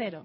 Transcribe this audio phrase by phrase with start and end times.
[0.00, 0.24] cero.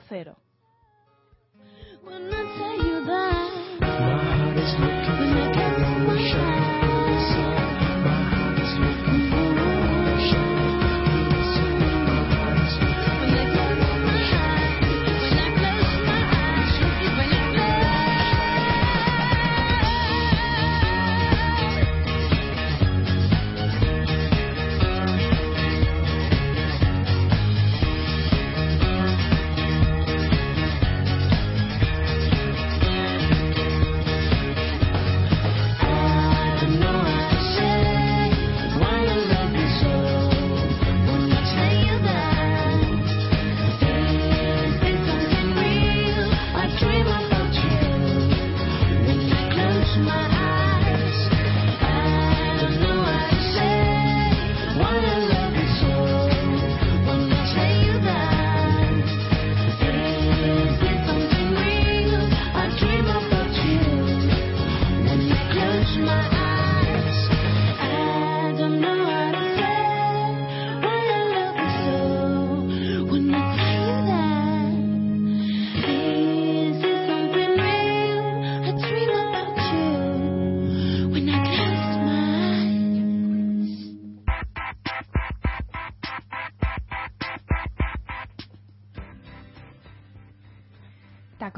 [0.00, 0.36] cero.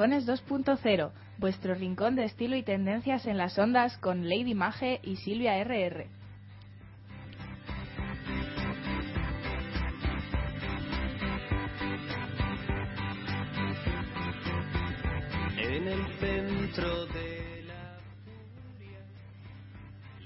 [0.01, 5.17] Tacones 2.0, vuestro rincón de estilo y tendencias en las ondas con Lady Mage y
[5.17, 6.07] Silvia RR.
[15.59, 17.99] En el centro de la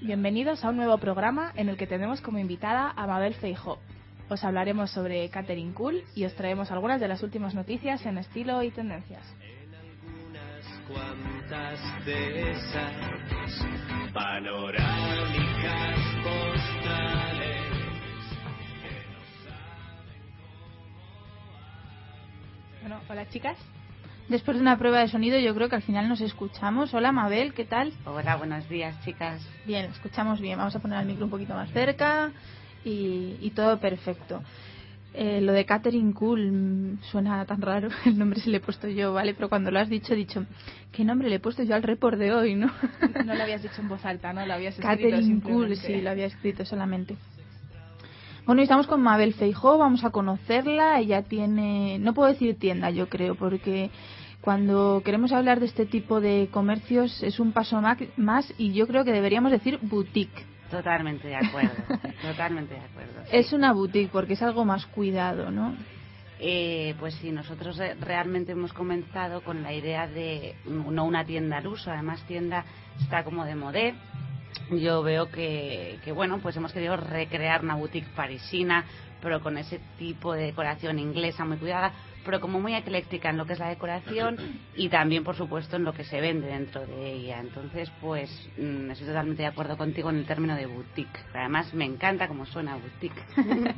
[0.00, 3.80] Bienvenidos a un nuevo programa en el que tenemos como invitada a Mabel Feijó.
[4.28, 8.62] Os hablaremos sobre Catering Cool y os traemos algunas de las últimas noticias en estilo
[8.62, 9.34] y tendencias.
[10.88, 12.92] Cuantas de esas
[14.12, 17.64] panorámicas postales
[22.80, 23.56] Bueno, hola chicas.
[24.28, 26.92] Después de una prueba de sonido, yo creo que al final nos escuchamos.
[26.94, 27.92] Hola, Mabel, ¿qué tal?
[28.04, 29.42] Hola, buenos días, chicas.
[29.66, 30.58] Bien, escuchamos bien.
[30.58, 32.30] Vamos a poner el micro un poquito más cerca
[32.84, 34.42] y, y todo perfecto.
[35.16, 37.88] Eh, lo de Catherine Cool mm, suena tan raro.
[38.04, 39.32] El nombre se le he puesto yo, ¿vale?
[39.34, 40.44] Pero cuando lo has dicho, he dicho,
[40.90, 42.72] ¿qué nombre le he puesto yo al report de hoy, no?
[43.24, 44.44] No lo habías dicho en voz alta, ¿no?
[44.44, 45.86] Lo habías escrito Catherine Cool, simplemente.
[45.86, 47.16] sí, lo había escrito solamente.
[48.44, 50.98] Bueno, y estamos con Mabel Feijó, vamos a conocerla.
[50.98, 53.90] Ella tiene, no puedo decir tienda, yo creo, porque
[54.40, 57.80] cuando queremos hablar de este tipo de comercios es un paso
[58.16, 60.44] más y yo creo que deberíamos decir boutique.
[60.70, 61.74] Totalmente de acuerdo,
[62.22, 63.24] totalmente de acuerdo.
[63.24, 63.36] sí.
[63.36, 65.76] Es una boutique porque es algo más cuidado, ¿no?
[66.40, 71.66] Eh, pues sí, nosotros realmente hemos comenzado con la idea de no una tienda al
[71.66, 72.64] uso, además tienda
[73.00, 73.94] está como de modé.
[74.70, 78.84] Yo veo que, que, bueno, pues hemos querido recrear una boutique parisina,
[79.20, 81.92] pero con ese tipo de decoración inglesa muy cuidada,
[82.24, 84.36] pero como muy ecléctica en lo que es la decoración
[84.74, 87.40] y también, por supuesto, en lo que se vende dentro de ella.
[87.40, 91.20] Entonces, pues mm, estoy totalmente de acuerdo contigo en el término de boutique.
[91.32, 93.22] Además, me encanta cómo suena boutique.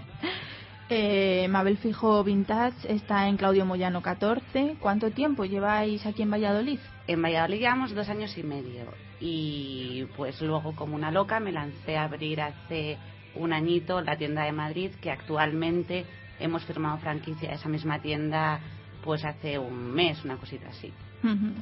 [0.88, 4.76] Eh, Mabel Fijo Vintage está en Claudio Moyano 14.
[4.78, 6.78] ¿Cuánto tiempo lleváis aquí en Valladolid?
[7.08, 8.84] En Valladolid llevamos dos años y medio
[9.18, 12.98] y pues luego como una loca me lancé a abrir hace
[13.34, 16.04] un añito la tienda de Madrid que actualmente
[16.38, 18.60] hemos firmado franquicia de esa misma tienda
[19.02, 20.92] pues hace un mes, una cosita así.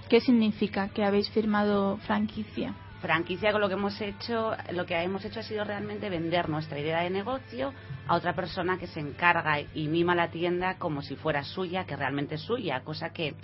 [0.09, 2.75] ¿Qué significa que habéis firmado franquicia?
[3.01, 6.79] Franquicia con lo que hemos hecho, lo que hemos hecho ha sido realmente vender nuestra
[6.79, 7.73] idea de negocio
[8.07, 11.97] a otra persona que se encarga y mima la tienda como si fuera suya, que
[11.97, 13.35] realmente es suya, cosa que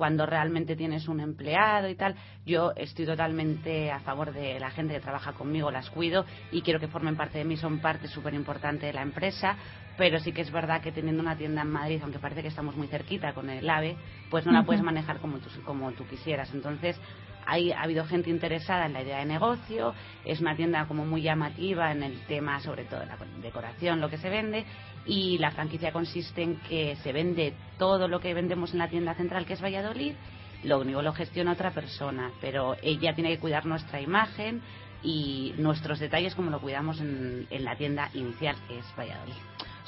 [0.00, 2.14] cuando realmente tienes un empleado y tal,
[2.46, 6.80] yo estoy totalmente a favor de la gente que trabaja conmigo, las cuido y quiero
[6.80, 9.58] que formen parte de mí, son parte súper importante de la empresa,
[9.96, 12.76] pero sí que es verdad que teniendo una tienda en Madrid, aunque parece que estamos
[12.76, 13.96] muy cerquita con el AVE,
[14.30, 16.52] pues no la puedes manejar como tú, como tú quisieras.
[16.54, 16.98] Entonces,
[17.46, 19.94] hay, ha habido gente interesada en la idea de negocio,
[20.24, 24.08] es una tienda como muy llamativa en el tema, sobre todo de la decoración, lo
[24.08, 24.64] que se vende,
[25.06, 29.14] y la franquicia consiste en que se vende todo lo que vendemos en la tienda
[29.14, 30.14] central, que es Valladolid,
[30.64, 34.60] lo único lo gestiona otra persona, pero ella tiene que cuidar nuestra imagen
[35.02, 39.34] y nuestros detalles como lo cuidamos en, en la tienda inicial, que es Valladolid.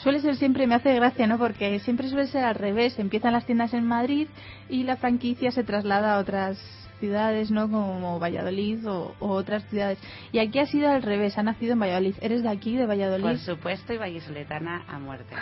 [0.03, 1.39] Suele ser siempre, me hace gracia, ¿no?
[1.39, 2.99] Porque siempre suele ser al revés.
[2.99, 4.27] Empiezan las tiendas en Madrid
[4.69, 6.59] y la franquicia se traslada a otras
[6.99, 7.69] ciudades, ¿no?
[7.71, 9.99] Como Valladolid o, o otras ciudades.
[10.33, 12.15] Y aquí ha sido al revés, ha nacido en Valladolid.
[12.21, 13.37] ¿Eres de aquí, de Por Valladolid?
[13.39, 15.35] supuesto, y vallisoletana a muerte.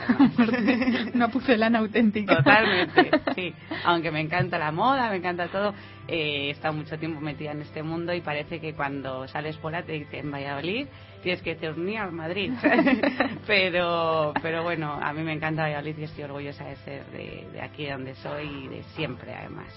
[1.15, 2.37] Una pucelana auténtica.
[2.37, 3.55] Totalmente, sí.
[3.85, 5.75] Aunque me encanta la moda, me encanta todo,
[6.09, 9.83] eh, he estado mucho tiempo metida en este mundo y parece que cuando sales fuera
[9.83, 10.87] te dicen Valladolid,
[11.23, 12.53] tienes que decir ni a Madrid.
[13.47, 17.61] pero, pero bueno, a mí me encanta Valladolid y estoy orgullosa de ser de, de
[17.61, 19.73] aquí donde soy y de siempre además.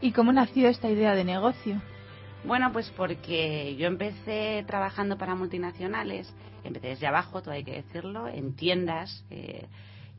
[0.00, 1.80] ¿Y cómo nació esta idea de negocio?
[2.44, 6.32] Bueno, pues porque yo empecé trabajando para multinacionales,
[6.64, 9.24] empecé desde abajo, todo hay que decirlo, en tiendas.
[9.30, 9.66] eh,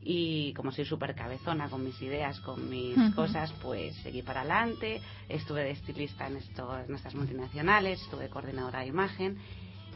[0.04, 5.00] y como soy súper cabezona con mis ideas, con mis cosas, pues seguí para adelante.
[5.28, 9.38] Estuve de estilista en, esto, en estas multinacionales, estuve coordinadora de imagen.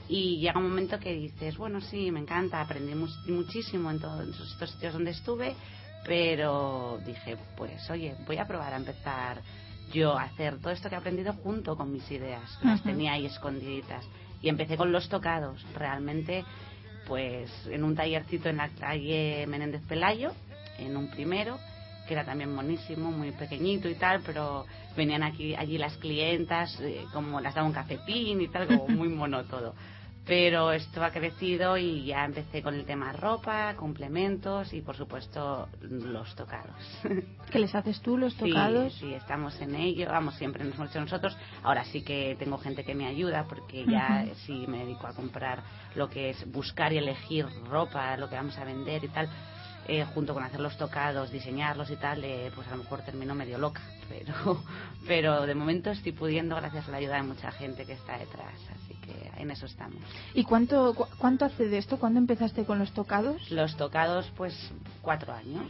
[0.09, 4.71] Y llega un momento que dices, bueno, sí, me encanta, aprendí muchísimo en todos estos
[4.71, 5.55] sitios donde estuve,
[6.05, 9.43] pero dije, pues oye, voy a probar a empezar
[9.93, 13.13] yo a hacer todo esto que he aprendido junto con mis ideas, que las tenía
[13.13, 14.05] ahí escondiditas.
[14.43, 16.45] Y empecé con los tocados, realmente,
[17.07, 20.33] pues en un tallercito en la calle Menéndez Pelayo,
[20.79, 21.59] en un primero,
[22.07, 27.05] que era también monísimo, muy pequeñito y tal, pero venían aquí allí las clientas, eh,
[27.13, 29.75] como las daba un cafetín y tal, como muy mono todo.
[30.27, 35.69] Pero esto ha crecido y ya empecé con el tema ropa, complementos y por supuesto
[35.83, 36.75] los tocados.
[37.51, 38.93] ¿Qué les haces tú, los tocados?
[38.95, 41.37] Sí, estamos en ello, vamos, siempre nos hemos hecho nosotros.
[41.63, 44.35] Ahora sí que tengo gente que me ayuda porque ya Ujú.
[44.47, 45.63] sí me dedico a comprar
[45.95, 49.29] lo que es buscar y elegir ropa, lo que vamos a vender y tal.
[49.89, 53.37] eh, junto con hacer los tocados, diseñarlos y tal, eh, pues a lo mejor termino
[53.37, 53.81] medio loca.
[54.09, 54.63] Pero,
[55.07, 58.55] pero de momento estoy pudiendo gracias a la ayuda de mucha gente que está detrás.
[59.39, 59.99] En eso estamos.
[60.35, 61.99] ¿Y cuánto, cu- cuánto hace de esto?
[61.99, 63.51] ¿Cuándo empezaste con los tocados?
[63.51, 64.55] Los tocados, pues
[65.03, 65.65] cuatro años.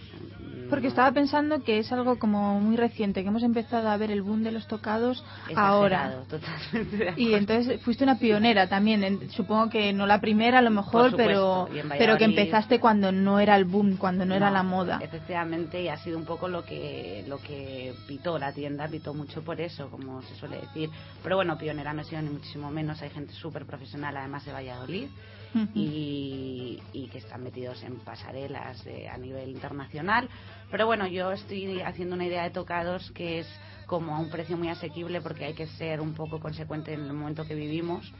[0.70, 4.11] Porque No- estaba pensando que es algo como muy reciente, que hemos empezado a ver
[4.11, 6.23] el boom de los tocados ahora.
[6.28, 10.70] Totalmente Y entonces fuiste una pionera también, en- supongo que no la primera a lo
[10.70, 14.50] mejor, pero, supuesto, en pero que empezaste cuando no era el boom, cuando no, era
[14.50, 14.99] la moda.
[15.02, 19.42] Efectivamente, y ha sido un poco lo que lo que pitó la tienda, pitó mucho
[19.42, 20.90] por eso, como se suele decir.
[21.23, 24.53] Pero bueno, pionera no he sido ni muchísimo menos, hay gente súper profesional además de
[24.53, 25.09] Valladolid
[25.55, 25.69] Ujú.
[25.75, 30.29] y, y que están metidos en pasarelas de- a nivel internacional.
[30.71, 33.49] Pero bueno, yo estoy haciendo una idea de tocados que es
[33.87, 37.13] como a un precio muy asequible porque hay que ser un poco consecuente en el
[37.13, 38.13] momento que vivimos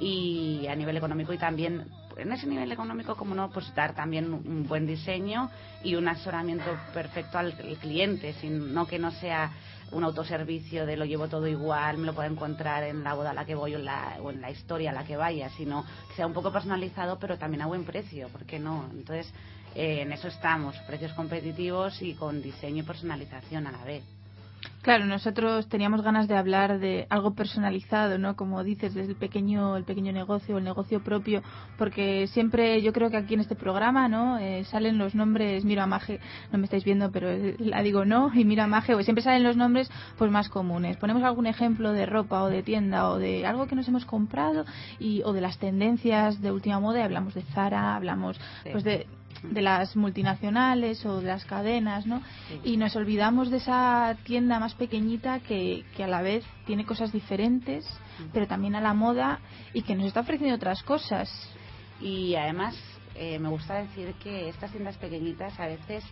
[0.00, 1.84] y a nivel económico y también
[2.16, 5.50] en ese nivel económico como no pues dar también un buen diseño
[5.84, 9.52] y un asesoramiento perfecto al al cliente sin no que no sea
[9.92, 13.34] un autoservicio de lo llevo todo igual me lo puedo encontrar en la boda a
[13.34, 15.84] la que voy o en la, o en la historia a la que vaya sino
[16.08, 18.88] que sea un poco personalizado pero también a buen precio ¿por qué no?
[18.92, 19.32] entonces
[19.74, 24.04] eh, en eso estamos precios competitivos y con diseño y personalización a la vez
[24.82, 28.34] Claro, nosotros teníamos ganas de hablar de algo personalizado, ¿no?
[28.34, 31.42] Como dices, desde el pequeño, el pequeño negocio, el negocio propio,
[31.76, 34.38] porque siempre yo creo que aquí en este programa, ¿no?
[34.38, 36.18] Eh, salen los nombres, miro a Maje,
[36.50, 39.22] no me estáis viendo, pero eh, la digo no, y miro a Maje, pues siempre
[39.22, 40.96] salen los nombres pues más comunes.
[40.96, 44.64] Ponemos algún ejemplo de ropa o de tienda o de algo que nos hemos comprado
[44.98, 48.70] y, o de las tendencias de última moda, hablamos de Zara, hablamos Sí.
[48.72, 49.06] pues de
[49.42, 52.22] de las multinacionales o de las cadenas, ¿no?
[52.64, 57.12] Y nos olvidamos de esa tienda más pequeñita que, que a la vez tiene cosas
[57.12, 57.86] diferentes,
[58.32, 59.40] pero también a la moda
[59.72, 61.30] y que nos está ofreciendo otras cosas.
[62.00, 62.76] Y además
[63.14, 66.04] eh, me gusta decir que estas tiendas pequeñitas a veces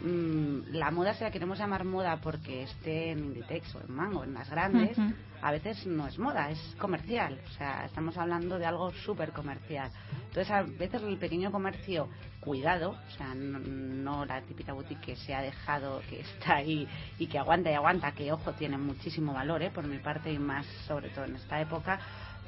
[0.00, 4.24] mm, la moda, si la queremos llamar moda porque esté en Inditex o en Mango,
[4.24, 4.96] en las grandes,
[5.42, 7.38] a veces no es moda, es comercial.
[7.46, 9.90] O sea, estamos hablando de algo súper comercial.
[10.28, 12.08] Entonces, a veces el pequeño comercio,
[12.40, 16.86] cuidado, o sea, no, no la típica boutique que se ha dejado, que está ahí
[17.18, 19.70] y que aguanta y aguanta, que ojo, tiene muchísimo valor, ¿eh?
[19.70, 21.98] por mi parte y más sobre todo en esta época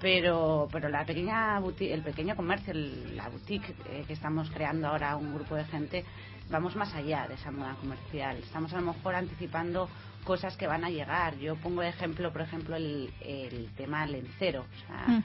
[0.01, 4.89] pero pero la pequeña boutique, el pequeño comercio, el- la boutique eh, que estamos creando
[4.89, 6.05] ahora un grupo de gente,
[6.53, 8.37] vamos más allá de esa moda comercial.
[8.37, 9.89] Estamos a lo mejor anticipando
[10.23, 11.37] cosas que van a llegar.
[11.39, 14.61] Yo pongo de ejemplo, por ejemplo, el, el tema lencero.
[14.61, 15.23] O sea.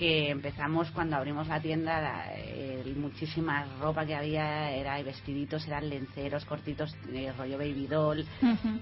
[0.00, 5.90] Que empezamos cuando abrimos la tienda, la- el- muchísima ropa que había era vestiditos, eran
[5.90, 8.24] lenceros cortitos, eh, rollo baby doll.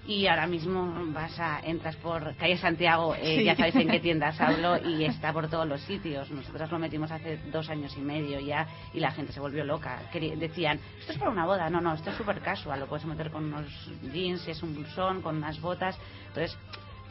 [0.06, 3.44] Y ahora mismo vas a, entras por calle Santiago, eh, Sí.
[3.44, 6.30] ya sabéis en qué tiendas hablo, y está por todos los sitios.
[6.30, 10.00] Nosotros lo metimos hace dos años y medio ya, y la gente se volvió loca.
[10.12, 13.04] Quería- decían, esto es para una boda, no, no, esto es súper casual, lo puedes
[13.06, 13.66] meter con unos
[14.12, 15.98] jeans, es un blusón, con unas botas.
[16.28, 16.56] Entonces,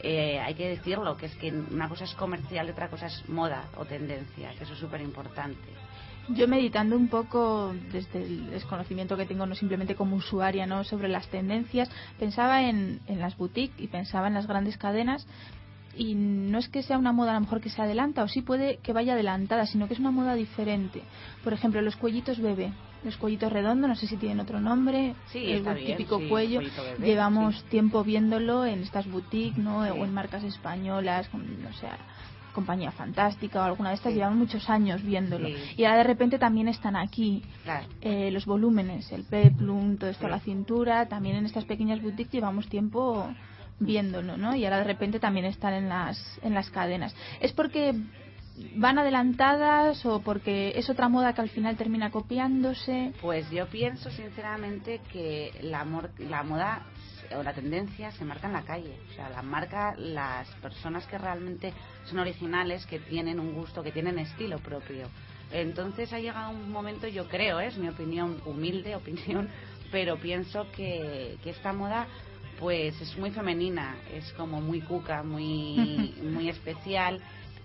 [0.00, 3.28] eh, hay que decirlo, que es que una cosa es comercial y otra cosa es
[3.28, 5.68] moda o tendencia, que eso es súper importante.
[6.30, 10.84] Yo meditando un poco desde el desconocimiento que tengo, no simplemente como usuaria, ¿no?
[10.84, 15.26] sobre las tendencias, pensaba en, en las boutiques y pensaba en las grandes cadenas
[15.96, 18.42] y no es que sea una moda a lo mejor que se adelanta o sí
[18.42, 21.02] puede que vaya adelantada, sino que es una moda diferente.
[21.42, 22.72] Por ejemplo, los cuellitos bebé,
[23.04, 26.60] los cuellitos redondos, no sé si tienen otro nombre, Sí, el bien, típico sí, cuello.
[26.60, 27.62] bebé, Llevamos sí.
[27.70, 29.80] tiempo viéndolo en estas boutiques, ¿no?
[29.80, 31.86] O en marcas españolas, no sé,
[32.52, 34.18] compañía fantástica o alguna de estas, Sí.
[34.18, 35.48] llevamos muchos años viéndolo.
[35.76, 37.86] Y ahora de repente también están aquí Claro.
[38.00, 42.32] eh, los volúmenes, el peplum, todo esto a la cintura, también en estas pequeñas boutiques
[42.32, 43.32] llevamos tiempo
[43.78, 44.56] viéndolo, ¿no?
[44.56, 47.14] Y ahora de repente también están en las, en las cadenas.
[47.40, 47.94] ¿Es porque
[48.76, 53.12] van adelantadas o porque es otra moda que al final termina copiándose?
[53.20, 55.86] Pues yo pienso sinceramente que la,
[56.18, 56.86] la moda
[57.36, 58.98] o la tendencia se marca en la calle.
[59.10, 61.72] O sea, la marca las personas que realmente
[62.04, 65.08] son originales, que tienen un gusto, que tienen estilo propio.
[65.50, 67.66] Entonces ha llegado un momento, yo creo, ¿eh?
[67.66, 69.48] es mi opinión, humilde opinión,
[69.90, 72.06] pero pienso que, que esta moda
[72.58, 77.20] pues es muy femenina, es como muy cuca, muy, muy especial.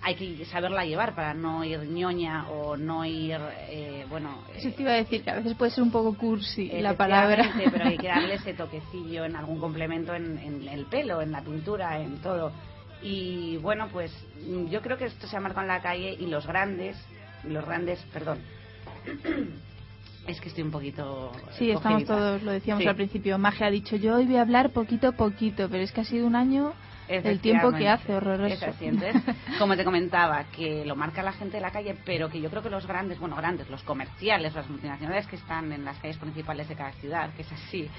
[0.05, 3.37] Hay que saberla llevar para no ir ñoña o no ir,
[3.69, 4.37] eh, bueno...
[4.53, 6.95] Eso eh, te iba a decir, que a veces puede ser un poco cursi la
[6.95, 7.53] palabra.
[7.71, 11.41] Pero hay que darle ese toquecillo en algún complemento en, en el pelo, en la
[11.41, 12.51] pintura, en todo.
[13.01, 14.11] Y bueno, pues
[14.69, 16.97] yo creo que esto se ha marcado en la calle y los grandes,
[17.43, 18.39] los grandes, perdón.
[20.27, 21.33] Es que estoy un poquito.
[21.57, 22.87] Sí, estamos todos, lo decíamos Sí.
[22.87, 23.37] al principio.
[23.37, 26.05] Magia ha dicho, yo hoy voy a hablar poquito a poquito, pero es que ha
[26.05, 26.71] sido un año
[27.07, 28.53] el tiempo que hace, horroroso.
[28.53, 28.85] Es así.
[28.85, 29.21] Entonces,
[29.59, 32.61] como te comentaba, que lo marca la gente de la calle, pero que yo creo
[32.61, 36.67] que los grandes, bueno, grandes, los comerciales, las multinacionales que están en las calles principales
[36.69, 37.89] de cada ciudad, que es así,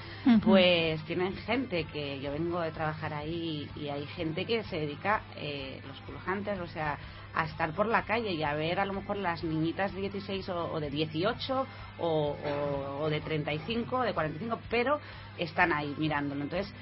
[0.40, 5.22] pues tienen gente que yo vengo de trabajar ahí y hay gente que se dedica,
[5.36, 5.96] eh, los
[6.26, 6.98] hunters, o sea,
[7.36, 10.48] a estar por la calle y a ver a lo mejor las niñitas de 16
[10.50, 11.66] o, o de 18
[11.98, 15.00] o, o- o de 35 o de 45, pero
[15.36, 16.42] están ahí mirándolo.
[16.42, 16.72] Entonces,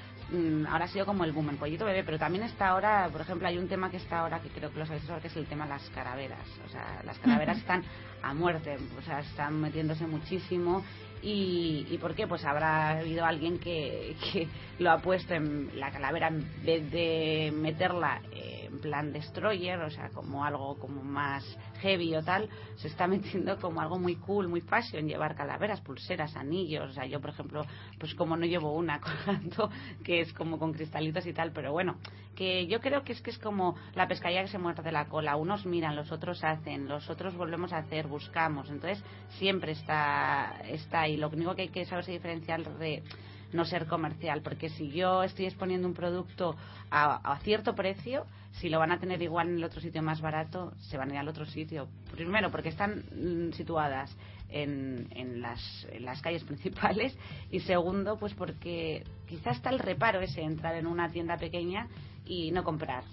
[0.69, 3.47] ahora ha sido como el boom, el pollito bebé, pero también está ahora, por ejemplo,
[3.47, 5.45] hay un tema que está ahora, que creo que lo sabéis ahora, que es el
[5.45, 6.47] tema de las calaveras.
[6.65, 7.83] O sea, las calaveras están
[8.21, 10.83] a muerte, o sea, están metiéndose muchísimo.
[11.21, 12.27] ¿Y, ¿Y por qué?
[12.27, 14.47] Pues habrá habido alguien que, que
[14.79, 20.09] lo ha puesto en la calavera en vez de meterla en plan destroyer, o sea,
[20.09, 21.43] como algo como más
[21.83, 26.35] heavy o tal, se está metiendo como algo muy cool, muy fashion, llevar calaveras, pulseras,
[26.35, 26.89] anillos.
[26.89, 27.65] O sea, yo, por ejemplo,
[27.99, 29.69] pues como no llevo una colgando,
[30.03, 31.97] que es como con cristalitos y tal, pero bueno,
[32.35, 35.35] que yo creo que es que es como la pescadilla que se muerde la cola.
[35.35, 38.69] Unos miran, los otros hacen, los otros volvemos a hacer, buscamos.
[38.69, 39.03] Entonces,
[39.37, 41.17] siempre está, está ahí.
[41.17, 43.03] Lo único que hay que saberse diferenciar de
[43.51, 46.55] no ser comercial, porque si yo estoy exponiendo un producto
[46.89, 50.73] a cierto precio, si lo van a tener igual en el otro sitio más barato,
[50.77, 51.87] se van a ir al otro sitio.
[52.11, 54.15] Primero, porque están mm, situadas
[54.49, 57.17] en, en, las, en las calles principales
[57.51, 61.87] y segundo, pues porque quizás está el reparo ese entrar en una tienda pequeña
[62.25, 63.03] y no comprar.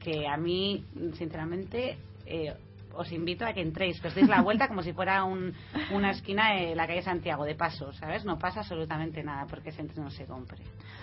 [0.00, 2.54] Que a mí, sinceramente, eh,
[2.94, 5.52] os invito a que entréis, que os deis la vuelta como si fuera un-
[5.92, 8.24] una esquina de la calle Santiago, de paso, ¿sabes?
[8.24, 10.58] No pasa absolutamente nada porque se entre y no se compre.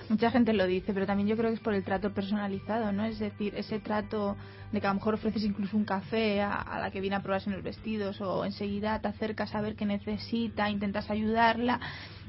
[0.10, 3.06] Mucha gente lo dice, pero también yo creo que es por el trato personalizado, ¿no?
[3.06, 4.36] Es decir, ese trato
[4.72, 7.22] de que a lo mejor ofreces incluso un café a, a la que viene a
[7.24, 11.80] probarse unos vestidos o enseguida te acercas a ver qué necesita, intentas ayudarla.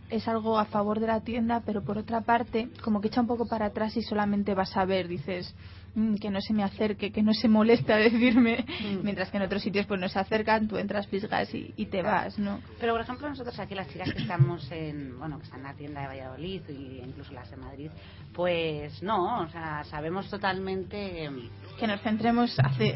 [0.09, 3.27] Es algo a favor de la tienda, pero por otra parte, como que echa un
[3.27, 5.86] poco para atrás y solamente vas a ver, dices, "Mm,
[6.21, 9.03] que no se me acerque, que no se moleste a decirme, Mm.
[9.03, 12.03] mientras que en otros sitios pues no se acercan, tú entras, fisgas y, y te
[12.03, 12.61] vas, ¿no?
[12.81, 15.75] Pero, por ejemplo, nosotros aquí, las chicas que estamos en, bueno, que están en la
[15.75, 17.91] tienda de Valladolid y incluso las de Madrid,
[18.35, 21.25] pues no, o sea, sabemos totalmente...
[21.25, 22.95] em, Que nos centremos hace...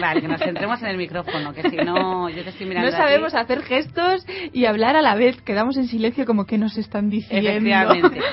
[0.00, 2.96] Vale, que nos centremos en el micrófono, que si no, yo te estoy mirando No
[2.96, 5.40] sabemos hacer gestos y hablar a la vez.
[5.42, 7.48] Quedamos en silencio como que nos están diciendo.
[7.48, 8.20] Efectivamente.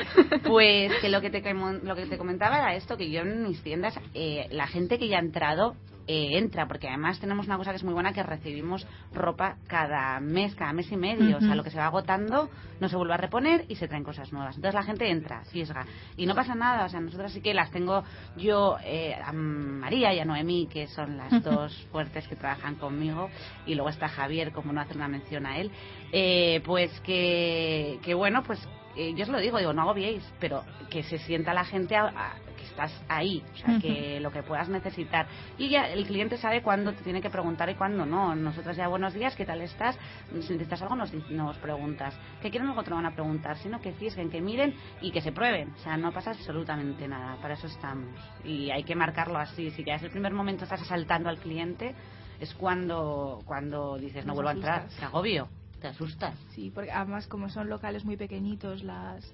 [0.47, 3.61] Pues que lo que te lo que te comentaba era esto, que yo en mis
[3.61, 5.75] tiendas, eh, la gente que ya ha entrado,
[6.09, 10.17] eh, entra, porque además tenemos una cosa que es muy buena, que recibimos ropa cada
[10.21, 11.35] mes, cada mes y medio.
[11.35, 14.05] O sea, lo que se va agotando no se vuelve a reponer y se traen
[14.05, 14.55] cosas nuevas.
[14.55, 15.85] Entonces la gente entra, fisga.
[16.15, 18.05] Y no pasa nada, o sea, nosotras sí que las tengo
[18.37, 23.29] yo, eh, a María y a Noemí, que son las dos fuertes que trabajan conmigo,
[23.65, 25.71] y luego está Javier, como no hacer una mención a él,
[26.13, 28.65] eh, pues que, que bueno, pues
[28.95, 32.33] eh, yo os lo digo, digo, no agobiéis, pero que se sienta la gente a-
[32.77, 35.27] estás ahí, o sea, que lo que puedas necesitar.
[35.57, 38.35] Y ya el cliente sabe cuándo te tiene que preguntar y cuándo no.
[38.35, 39.97] Nosotros ya, buenos días, ¿qué tal estás?
[40.29, 42.15] Si necesitas algo, nos, nos preguntas.
[42.39, 43.57] ¿Qué quieren luego te lo van a preguntar?
[43.57, 45.73] Sino que fisguen, que miren y que se prueben.
[45.73, 48.09] O sea, no pasa absolutamente nada, para eso estamos.
[48.43, 49.71] Y hay que marcarlo así.
[49.71, 51.95] Si ya es el primer momento estás asaltando al cliente,
[52.39, 55.49] es cuando, cuando dices, no vuelvo a entrar, te agobio,
[55.81, 56.37] te asustas.
[56.51, 59.33] Sí, porque además como son locales muy pequeñitos, las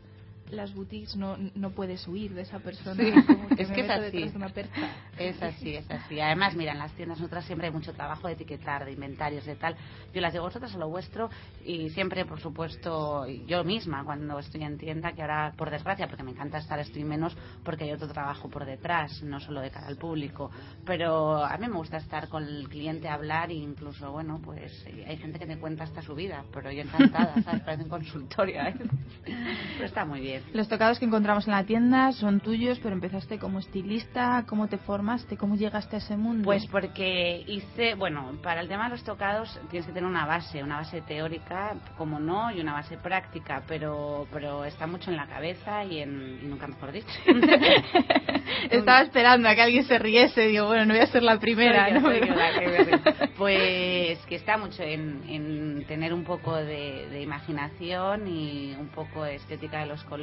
[0.50, 3.04] las boutiques no, no puedes huir de esa persona.
[3.04, 4.04] Sí, como es que es así.
[4.04, 4.90] detrás de una percha.
[5.18, 6.20] Es así, es así.
[6.20, 9.56] Además, mira, en las tiendas nosotras siempre hay mucho trabajo de etiquetar, de inventarios, de
[9.56, 9.76] tal.
[10.14, 11.30] Yo las digo vosotras a lo vuestro
[11.66, 16.24] y siempre, por supuesto, yo misma cuando estoy en tienda, que ahora, por desgracia, porque
[16.24, 19.88] me encanta estar, estoy menos porque hay otro trabajo por detrás, no solo de cara
[19.88, 20.52] al público.
[20.86, 25.18] Pero a mí me gusta estar con el cliente, hablar e incluso, bueno, pues hay
[25.18, 27.62] gente que te cuenta hasta su vida, pero yo encantada, ¿sabes?
[27.62, 28.76] Parece un consultorio, ¿eh?
[29.24, 30.33] Pero está muy bien.
[30.54, 34.44] Los tocados que encontramos en la tienda son tuyos, pero empezaste como estilista.
[34.48, 35.38] ¿Cómo te formaste?
[35.38, 36.44] ¿Cómo llegaste a ese mundo?
[36.46, 40.64] Pues porque hice, bueno, para el tema de los tocados tienes que tener una base,
[40.64, 45.28] una base teórica, como no, y una base práctica, pero pero está mucho en la
[45.28, 47.08] cabeza y, en, y nunca mejor dicho.
[48.70, 50.48] Estaba esperando a que alguien se riese.
[50.48, 52.08] Digo, bueno, no voy a ser la primera, yo, ¿no?
[52.10, 53.24] Pero- la que.
[53.38, 59.24] Pues que está mucho en, en tener un poco de, de imaginación y un poco
[59.24, 60.23] de estética de los colores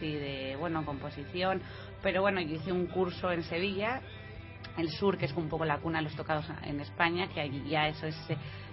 [0.00, 1.60] y de, bueno, composición.
[2.02, 4.00] Pero bueno, yo hice un curso en Sevilla,
[4.78, 7.62] el sur, que es un poco la cuna de los tocados en España, que allí
[7.68, 8.16] ya eso es,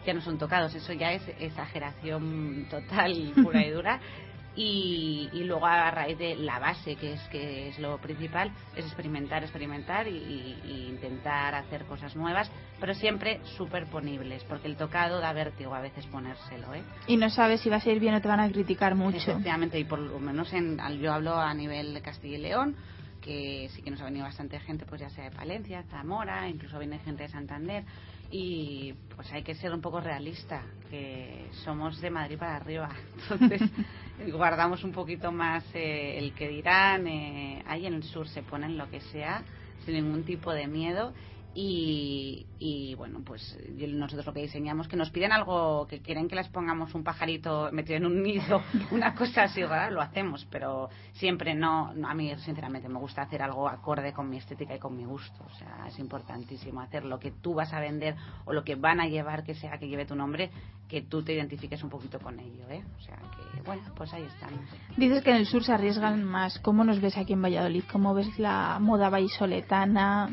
[0.05, 3.99] ya no son tocados, eso ya es exageración total y pura y dura.
[4.55, 8.85] Y, y luego a raíz de la base, que es que es lo principal, es
[8.85, 15.31] experimentar, experimentar y, y- intentar hacer cosas nuevas, pero siempre superponibles, porque el tocado da
[15.33, 16.83] vértigo a veces ponérselo, ¿eh?
[17.07, 19.17] Y no sabes si va a ir bien o te van a criticar mucho.
[19.17, 22.75] Efectivamente, y por lo menos en, yo hablo a nivel de Castilla y León,
[23.21, 26.77] que sí que nos ha venido bastante gente, pues ya sea de Palencia, Zamora, incluso
[26.77, 27.83] viene gente de Santander
[28.31, 32.89] y pues hay que ser un poco realista, que somos de Madrid para arriba,
[33.29, 33.61] entonces
[34.31, 38.77] guardamos un poquito más eh, el que dirán, eh, ahí en el sur se ponen
[38.77, 39.43] lo que sea
[39.85, 41.13] sin ningún tipo de miedo
[41.53, 46.35] y, y, bueno, pues nosotros lo que diseñamos, que nos piden algo, que quieren que
[46.35, 48.61] les pongamos un pajarito metido en un nido,
[48.91, 53.23] una cosa así rara, lo hacemos, pero siempre no, no, a mí sinceramente me gusta
[53.23, 57.03] hacer algo acorde con mi estética y con mi gusto, o sea, es importantísimo hacer
[57.03, 59.89] lo que tú vas a vender o lo que van a llevar, que sea que
[59.89, 60.51] lleve tu nombre,
[60.87, 62.83] que tú te identifiques un poquito con ello, ¿eh?
[62.97, 64.49] O sea, que bueno, pues ahí están.
[64.97, 66.59] Dices que en el sur se arriesgan más.
[66.59, 67.83] ¿Cómo nos ves aquí en Valladolid?
[67.91, 70.29] ¿Cómo ves la moda vallisoletana?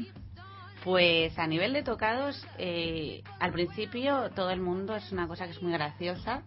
[0.89, 5.51] Pues a nivel de tocados, eh, al principio todo el mundo es una cosa que
[5.51, 6.41] es muy graciosa.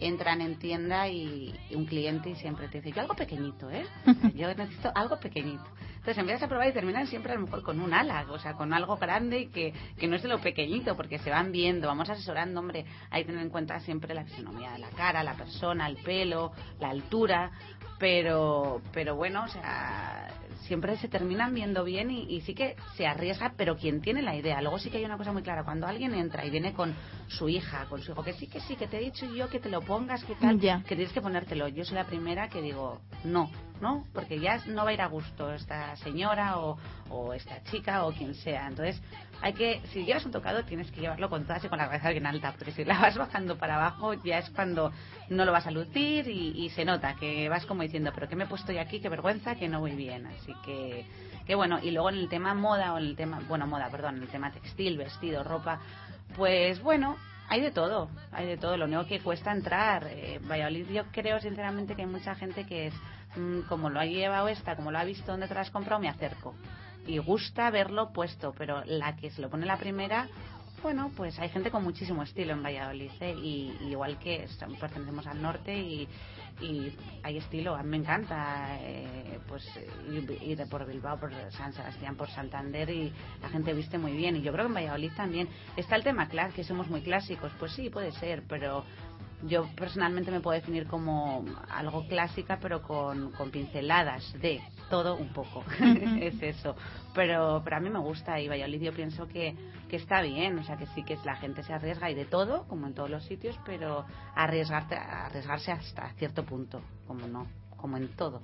[0.00, 3.84] Entran en tienda y, y un cliente y siempre te dice, yo algo pequeñito, ¿eh?
[4.34, 5.62] Yo necesito algo pequeñito.
[5.90, 8.54] Entonces empiezas a probar y terminan siempre a lo mejor con un ala, o sea,
[8.54, 11.86] con algo grande y que, que no es de lo pequeñito, porque se van viendo,
[11.86, 15.34] vamos asesorando, hombre, hay que tener en cuenta siempre la fisonomía de la cara, la
[15.34, 17.52] persona, el pelo, la altura,
[17.98, 20.28] pero, pero bueno, o sea,
[20.62, 24.36] siempre se terminan viendo bien y, y, sí que se arriesga, pero quien tiene la
[24.36, 24.60] idea.
[24.60, 26.94] Luego sí que hay una cosa muy clara, cuando alguien entra y viene con
[27.28, 29.60] su hija, con su hijo, que sí, que sí, que te he dicho yo que
[29.60, 31.68] te lo pongas, que tal, que tienes que ponértelo.
[31.68, 33.50] Yo soy la primera que digo, no,
[33.82, 34.06] ¿no?
[34.14, 36.78] Porque ya no va a ir a gusto esta señora o,
[37.34, 38.68] esta chica o quien sea.
[38.68, 39.02] Entonces,
[39.42, 42.10] hay que, si llevas un tocado, tienes que llevarlo con todas y con la cabeza
[42.10, 44.92] bien alta, porque si la vas bajando para abajo, ya es cuando
[45.28, 48.36] no lo vas a lucir y, y se nota que vas como diciendo, pero ¿qué
[48.36, 49.00] me he puesto yo aquí?
[49.00, 50.26] Qué vergüenza, que no voy bien.
[50.26, 51.04] Así que,
[51.44, 54.18] que bueno, y luego en el tema moda o en el tema, bueno, moda, perdón,
[54.18, 55.80] en el tema textil, vestido, ropa,
[56.36, 57.16] pues bueno,
[57.52, 58.78] hay de todo, hay de todo.
[58.78, 60.06] Lo único que cuesta entrar.
[60.08, 62.94] Eh, Valladolid, yo creo sinceramente que hay mucha gente que es,
[63.36, 66.00] mm, como lo ha llevado esta, como lo ha visto, donde te lo has comprado,
[66.00, 66.54] me acerco.
[67.06, 70.28] Y gusta verlo puesto, pero la que se lo pone la primera,
[70.82, 73.34] bueno, pues hay gente con muchísimo estilo en Valladolid, ¿eh?
[73.40, 74.48] y, igual que
[74.80, 76.08] pertenecemos al norte y,
[76.60, 76.92] y
[77.22, 77.76] hay estilo.
[77.76, 79.64] A mí me encanta eh, pues
[80.10, 84.36] ir por Bilbao, por San Sebastián, por Santander y la gente viste muy bien.
[84.36, 87.52] Y yo creo que en Valladolid también está el tema claro, que somos muy clásicos.
[87.60, 88.84] Pues sí, puede ser, pero
[89.42, 95.32] yo personalmente me puedo definir como algo clásica, pero con, con pinceladas de todo un
[95.32, 95.64] poco.
[96.20, 96.76] es eso.
[97.14, 99.56] Pero, pero a mí me gusta y Valladolid yo pienso que,
[99.88, 100.58] que está bien.
[100.58, 103.10] O sea, que sí que la gente se arriesga y de todo, como en todos
[103.10, 108.40] los sitios, pero arriesgarte, arriesgarse hasta cierto punto, como no, como en todo.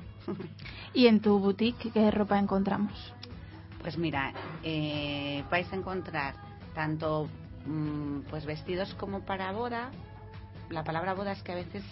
[0.95, 3.15] ¿Y en tu boutique qué ropa encontramos?
[3.81, 4.33] Pues mira,
[4.63, 6.35] eh, vais a encontrar
[6.75, 7.29] tanto
[7.67, 9.91] mm, pues vestidos como para boda.
[10.71, 11.83] La palabra boda es que a veces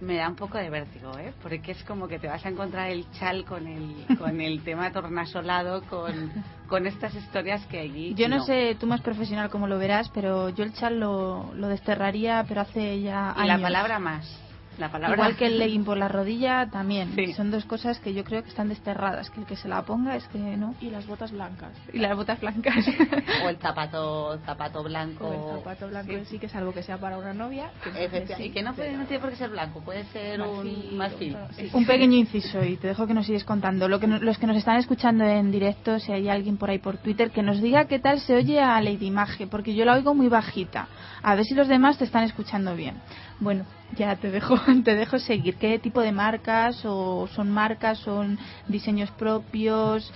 [0.00, 1.32] me da un poco de vértigo, ¿eh?
[1.42, 4.90] Porque es como que te vas a encontrar el chal con el, con el tema
[4.92, 6.32] tornasolado, con,
[6.66, 8.14] con estas historias que allí...
[8.14, 11.68] Yo no, sé, tú más profesional como lo verás, pero yo el chal lo, lo
[11.68, 14.49] desterraría, pero hace ya Y la palabra más.
[14.80, 17.12] La palabra Igual que el legging por la rodilla también.
[17.14, 17.34] Sí.
[17.34, 20.16] Son dos cosas que yo creo que están desterradas, que el que se la ponga
[20.16, 20.74] es que no.
[20.80, 21.72] Y las botas blancas.
[21.92, 22.84] Y las botas blancas.
[23.44, 25.26] O el zapato, zapato blanco.
[25.28, 26.16] O el zapato blanco Sí.
[26.16, 27.70] en sí, que es algo que sea para una novia.
[27.84, 30.88] que sí, y que no, puede, no tiene por qué ser blanco, puede ser Marfil,
[30.90, 31.36] un marfil.
[31.36, 31.70] o- sí.
[31.72, 33.88] Un pequeño inciso y te dejo que nos sigues contando.
[33.88, 36.78] Lo que no- los que nos están escuchando en directo, si hay alguien por ahí
[36.78, 39.94] por Twitter, que nos diga qué tal se oye a Lady Mage, porque yo la
[39.94, 40.88] oigo muy bajita.
[41.22, 42.96] A ver si los demás te están escuchando bien.
[43.40, 43.64] Bueno,
[43.96, 45.56] ya te dejo, te dejo seguir.
[45.56, 50.10] ¿Qué tipo de marcas o son marcas, son diseños propios,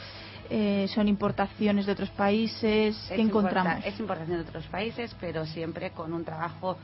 [0.51, 2.97] eh, son importaciones de otros países?
[3.09, 3.73] ¿Qué Es encontramos?
[3.75, 6.77] importa- Es importación de otros países, pero siempre con un trabajo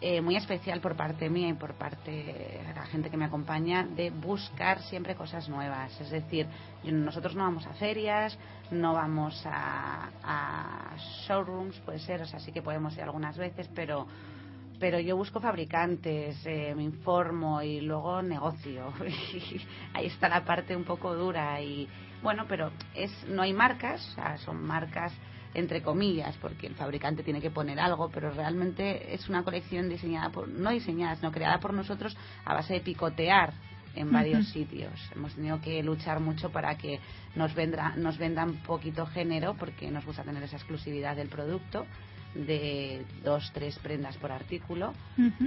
[0.00, 3.84] eh, muy especial por parte mía y por parte de la gente que me acompaña
[3.84, 5.98] de buscar siempre cosas nuevas.
[5.98, 6.46] Es decir,
[6.82, 8.36] nosotros no vamos a ferias,
[8.70, 13.70] no vamos a, a showrooms, puede ser, o sea, sí que podemos ir algunas veces,
[13.74, 14.06] pero
[14.84, 18.92] pero yo busco fabricantes, eh, me informo y luego negocio.
[19.94, 21.88] Ahí está la parte un poco dura y
[22.22, 25.10] bueno, pero es no hay marcas, o sea, son marcas
[25.54, 30.28] entre comillas, porque el fabricante tiene que poner algo, pero realmente es una colección diseñada
[30.28, 33.54] por, no diseñada, sino creada por nosotros a base de picotear
[33.94, 34.92] en varios sitios.
[35.16, 37.00] Hemos tenido que luchar mucho para que
[37.36, 41.86] nos, vendrá, nos vendan poquito género, porque nos gusta tener esa exclusividad del producto
[42.34, 44.92] de dos, tres prendas por artículo,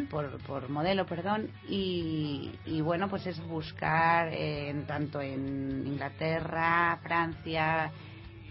[0.09, 7.91] por, por modelo, perdón, y, y bueno, pues es buscar en, tanto en Inglaterra, Francia,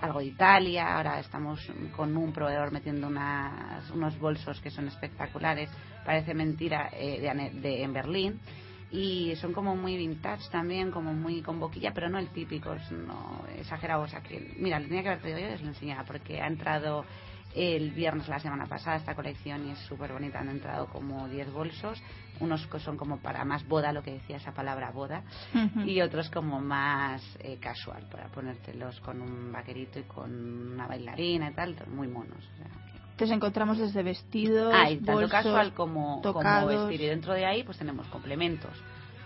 [0.00, 1.60] algo de Italia, ahora estamos
[1.96, 5.70] con un proveedor metiendo unas, unos bolsos que son espectaculares,
[6.04, 8.40] parece mentira, eh, de, de- en Berlín,
[8.90, 13.44] y son como muy vintage también, como muy con boquilla, pero no el típico, no
[13.58, 14.02] exagerado.
[14.04, 16.40] O sea que, mira, le tenía que haber traído yo y os lo enseñaba porque
[16.40, 17.04] ha entrado
[17.56, 20.38] el viernes la semana pasada esta colección y es súper bonita.
[20.40, 22.02] Han entrado como 10 bolsos,
[22.40, 25.22] unos que son como para más boda, lo que decía esa palabra boda,
[25.86, 31.50] y otros como más eh, casual, para ponértelos con un vaquerito y con una bailarina
[31.50, 32.36] y tal, muy monos.
[32.36, 36.68] o sea que- Entonces encontramos desde vestidos, Ah, y tanto bolsos, casual como, como tocados.
[36.90, 37.00] vestir.
[37.00, 38.76] Y dentro de ahí, pues tenemos complementos.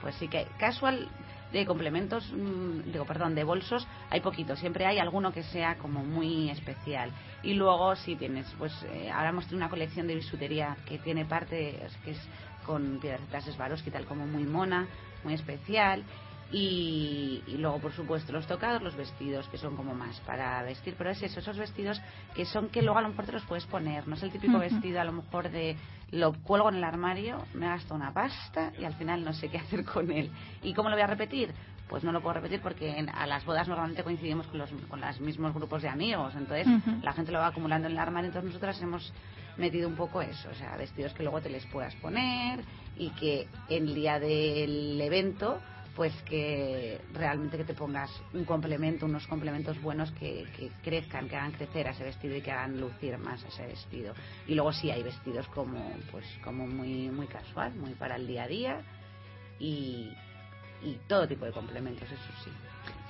[0.00, 1.08] Pues sí que casual
[1.52, 4.56] de complementos, mm, digo, perdón, de bolsos, hay poquito.
[4.56, 7.10] Siempre hay alguno que sea como muy especial.
[7.42, 11.24] Y luego sí tienes, pues eh, ahora hemos tenido una colección de bisutería que tiene
[11.24, 12.28] parte, que es
[12.64, 14.86] con piedras de Swarovski, tal como muy mona,
[15.24, 16.04] muy especial.
[16.52, 20.94] Y, y luego, por supuesto, los tocados, los vestidos, que son como más para vestir.
[20.98, 22.00] Pero es eso, esos vestidos
[22.34, 24.08] que son que luego a lo mejor te los puedes poner.
[24.08, 25.76] No es el típico vestido, a lo mejor de
[26.10, 29.58] lo cuelgo en el armario, me gasto una pasta y al final no sé qué
[29.58, 30.28] hacer con él.
[30.62, 31.52] ¿Y cómo lo voy a repetir?
[31.88, 35.00] Pues no lo puedo repetir porque en- a las bodas normalmente coincidimos con los con
[35.00, 36.34] los mismos grupos de amigos.
[36.36, 36.66] Entonces
[37.02, 38.26] la gente lo va acumulando en el armario.
[38.28, 39.12] Entonces nosotras hemos
[39.56, 40.48] metido un poco eso.
[40.50, 42.60] O sea, vestidos que luego te les puedas poner
[42.96, 45.60] y que el día del evento
[45.96, 51.36] pues que realmente que te pongas un complemento, unos complementos buenos que, que crezcan, que
[51.36, 54.14] hagan crecer a ese vestido y que hagan lucir más ese vestido.
[54.46, 58.44] Y luego sí hay vestidos como pues como muy muy casual, muy para el día
[58.44, 58.80] a día
[59.58, 60.12] y,
[60.82, 62.50] y todo tipo de complementos, eso sí.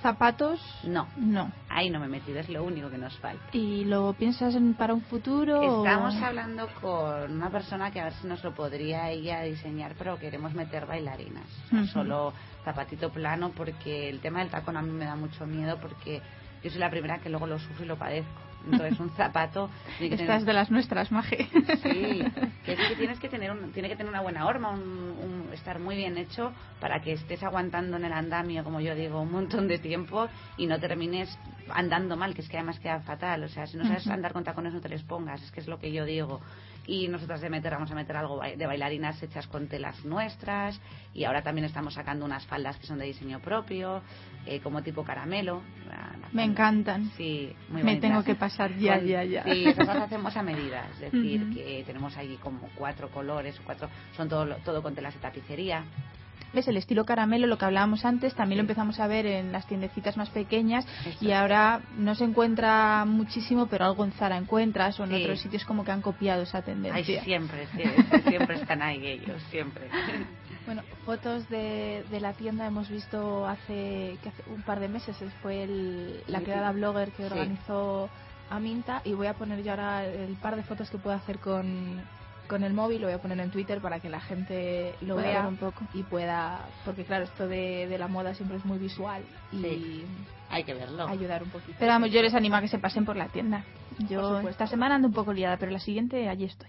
[0.03, 1.53] Zapatos, No, no.
[1.69, 3.43] ahí no me he metido, es lo único que nos falta.
[3.53, 5.61] ¿Y lo piensas en- para un futuro?
[5.61, 9.95] o- Estamos hablando con una persona que a ver si nos lo podría ella diseñar,
[9.99, 11.45] pero queremos meter bailarinas.
[11.67, 11.87] O sea, Ujú.
[11.89, 12.33] Solo
[12.65, 16.23] zapatito plano, porque el tema del tacón a mí me da mucho miedo, porque
[16.63, 18.41] yo soy la primera que luego lo sufro y lo padezco.
[18.65, 19.71] Entonces, un zapato.
[19.99, 21.49] Esta es tener- de las nuestras, Maje.
[21.83, 22.23] Sí,
[22.65, 25.51] que es que tienes que tener un- tiene que tener una buena horma, un, un-
[25.53, 29.33] estar muy bien hecho para que estés aguantando en el andamio, como yo digo, un
[29.33, 33.45] montón de tiempo y no termines andando mal, que es que además queda fatal.
[33.45, 35.67] O sea, si no sabes andar con tacones no te les pongas, es que es
[35.69, 36.41] lo que yo digo.
[36.87, 40.81] Y nosotras de meter, vamos a meter algo de bailarinas hechas con telas nuestras
[41.15, 44.03] y ahora también estamos sacando unas faldas que son de diseño propio,
[44.47, 45.63] eh, como tipo caramelo.
[45.89, 47.11] La Me encantan.
[47.17, 49.43] Sí, muy Me tengo que pasar ya, Con- ya, ya.
[49.45, 51.55] Sí, las hacemos a medida, es decir, Ujú.
[51.55, 55.83] que tenemos allí como cuatro colores, cuatro, son todo, todo con telas de tapicería.
[56.53, 56.67] ¿Ves?
[56.67, 60.17] El estilo caramelo, lo que hablábamos antes, también lo empezamos a ver en las tiendecitas
[60.17, 61.25] más pequeñas Eso.
[61.25, 65.23] y ahora no se encuentra muchísimo, pero algo en Zara encuentras o en Sí.
[65.23, 67.23] otros sitios como que han copiado esa Ay, tendencia.
[67.23, 67.83] siempre, sí,
[68.29, 69.89] siempre están ahí ellos, siempre.
[70.67, 75.17] Bueno, fotos de, de la tienda hemos visto hace, que hace un par de meses.
[75.43, 77.33] Fue el- la quedada blogger que Sí.
[77.33, 78.11] organizó
[78.51, 82.03] Aminta y voy a poner yo ahora el par de fotos que puedo hacer con,
[82.49, 83.01] con el móvil.
[83.01, 85.87] Lo voy a poner en Twitter para que la gente lo Pueda vea un poco.
[85.95, 86.69] y pueda...
[86.85, 90.07] Porque claro, esto de, de la moda siempre es muy visual y Sí.
[90.51, 91.07] Hay que verlo.
[91.07, 91.77] ayudar un poquito.
[91.79, 93.65] Pero vamos, yo les animo a que se pasen por la tienda.
[94.09, 96.69] Yo esta semana ando un poco liada, pero la siguiente allí estoy.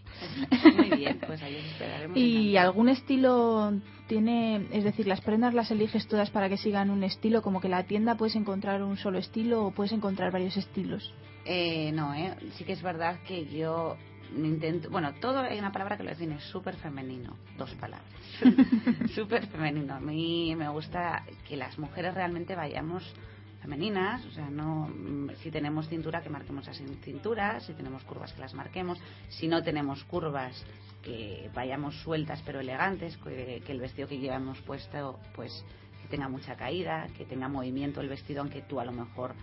[0.76, 2.18] Muy bien, pues ahí os esperaremos.
[2.18, 3.74] ¿Y algún estilo
[4.08, 7.70] tiene, es decir, las prendas las eliges todas para que sigan un estilo, como que
[7.70, 11.14] la tienda puedes encontrar un solo estilo o puedes encontrar varios estilos?
[11.46, 12.36] Eh, no, ¿eh?
[12.58, 13.98] sí que es verdad que yo
[14.36, 18.08] intento, bueno, todo hay una palabra que lo define, súper femenino, dos palabras,
[19.16, 19.96] súper femenino.
[19.96, 23.04] A mí me gusta que las mujeres realmente vayamos
[23.62, 28.34] femeninas, o sea, no, mm, si tenemos cintura que marquemos las cinturas, si tenemos curvas
[28.34, 30.66] que las marquemos, si no tenemos curvas
[31.04, 35.64] que vayamos sueltas pero elegantes, que, que el vestido que llevamos puesto pues
[36.02, 39.34] que tenga mucha caída, que tenga movimiento el vestido aunque tú a lo mejor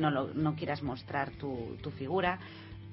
[0.00, 2.38] no, lo- no quieras mostrar tu, tu figura,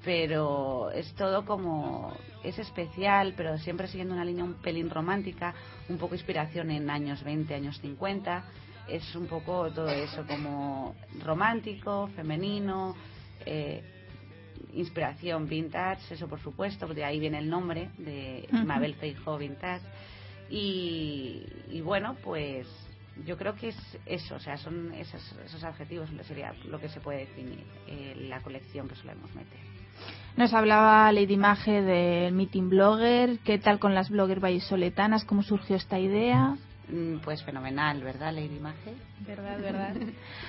[0.04, 2.14] pero es todo como,
[2.44, 5.54] es especial, pero siempre siguiendo una línea un pelín romántica,
[5.90, 8.44] un poco inspiración en años 20, años 50,
[8.92, 12.96] es un poco todo eso, como romántico, femenino,
[13.46, 13.82] eh,
[14.74, 18.48] inspiración vintage, eso por supuesto, de ahí viene el nombre de.
[18.66, 19.86] Mabel Feijó Vintage.
[20.50, 22.68] Y, y bueno, pues
[23.26, 27.00] yo creo que es eso, o sea, son esos, esos adjetivos, sería lo que se
[27.00, 29.60] puede definir eh, la colección que solemos meter.
[30.36, 35.26] Nos hablaba Lady Mage del Meeting Blogger, ¿qué tal con las blogger vallisoletanas?
[35.26, 36.58] ¿Cómo surgió esta idea?
[36.92, 38.96] Mm, Pues fenomenal, ¿verdad, Lady Mage?
[39.20, 39.96] Verdad, verdad.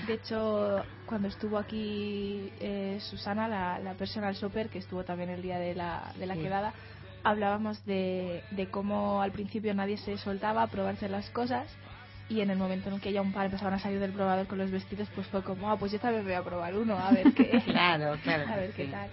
[0.06, 5.42] De hecho, cuando estuvo aquí eh, Susana, la, la personal shopper, que estuvo también el
[5.42, 6.40] día de la, de la Sí.
[6.42, 6.74] quedada,
[7.22, 11.78] hablábamos de, de cómo al principio nadie se soltaba a probarse las cosas
[12.28, 14.58] y en el momento en que ya un par empezaban a salir del probador con
[14.58, 17.26] los vestidos, pues fue como, ah, pues yo también voy a probar uno, a ver
[17.34, 18.44] qué, Claro, claro.
[18.50, 19.10] a ver qué tal.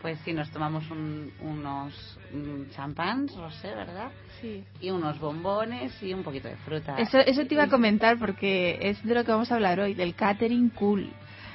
[0.00, 4.10] Pues sí, nos tomamos un- unos mm, champans, rosé, ¿verdad?
[4.40, 4.64] Sí.
[4.80, 6.96] Y unos bombones y un poquito de fruta.
[6.98, 9.94] Eso, eso te iba a comentar porque es de lo que vamos a hablar hoy,
[9.94, 11.12] del catering cool.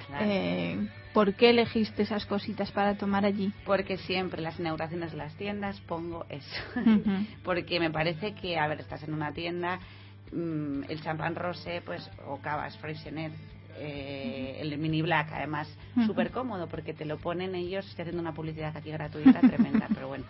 [0.07, 0.25] Claro.
[0.27, 3.51] Eh, ¿Por qué elegiste esas cositas para tomar allí?
[3.65, 6.61] Porque siempre las inauguraciones de las tiendas pongo eso.
[7.43, 9.79] Porque me parece que, a ver, estás en una tienda,
[10.33, 13.31] mm, el champán rosé, pues, o cavas, Freixenet,
[13.77, 15.67] eh, el mini black, además,
[16.05, 20.07] súper cómodo, porque te lo ponen ellos, estoy haciendo una publicidad aquí gratuita, tremenda, pero
[20.07, 20.23] bueno,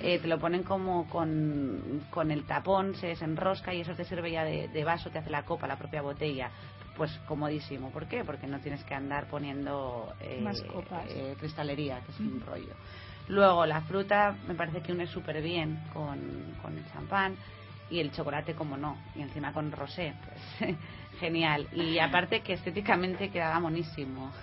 [0.00, 4.30] eh, te lo ponen como con, con el tapón, se desenrosca y eso te sirve
[4.32, 6.50] ya de, de vaso, te hace la copa, la propia botella.
[6.96, 7.90] Pues comodísimo.
[7.90, 8.22] ¿Por qué?
[8.22, 11.06] Porque no tienes que andar poniendo eh, Más copas.
[11.08, 12.74] eh, cristalería, que es un rollo.
[13.28, 16.18] Luego, la fruta me parece que une súper bien con,
[16.60, 17.34] con el champán
[17.88, 20.12] y el chocolate, como no, y encima con rosé,
[20.60, 20.76] pues
[21.20, 21.68] genial.
[21.72, 24.32] Y aparte que estéticamente quedaba monísimo.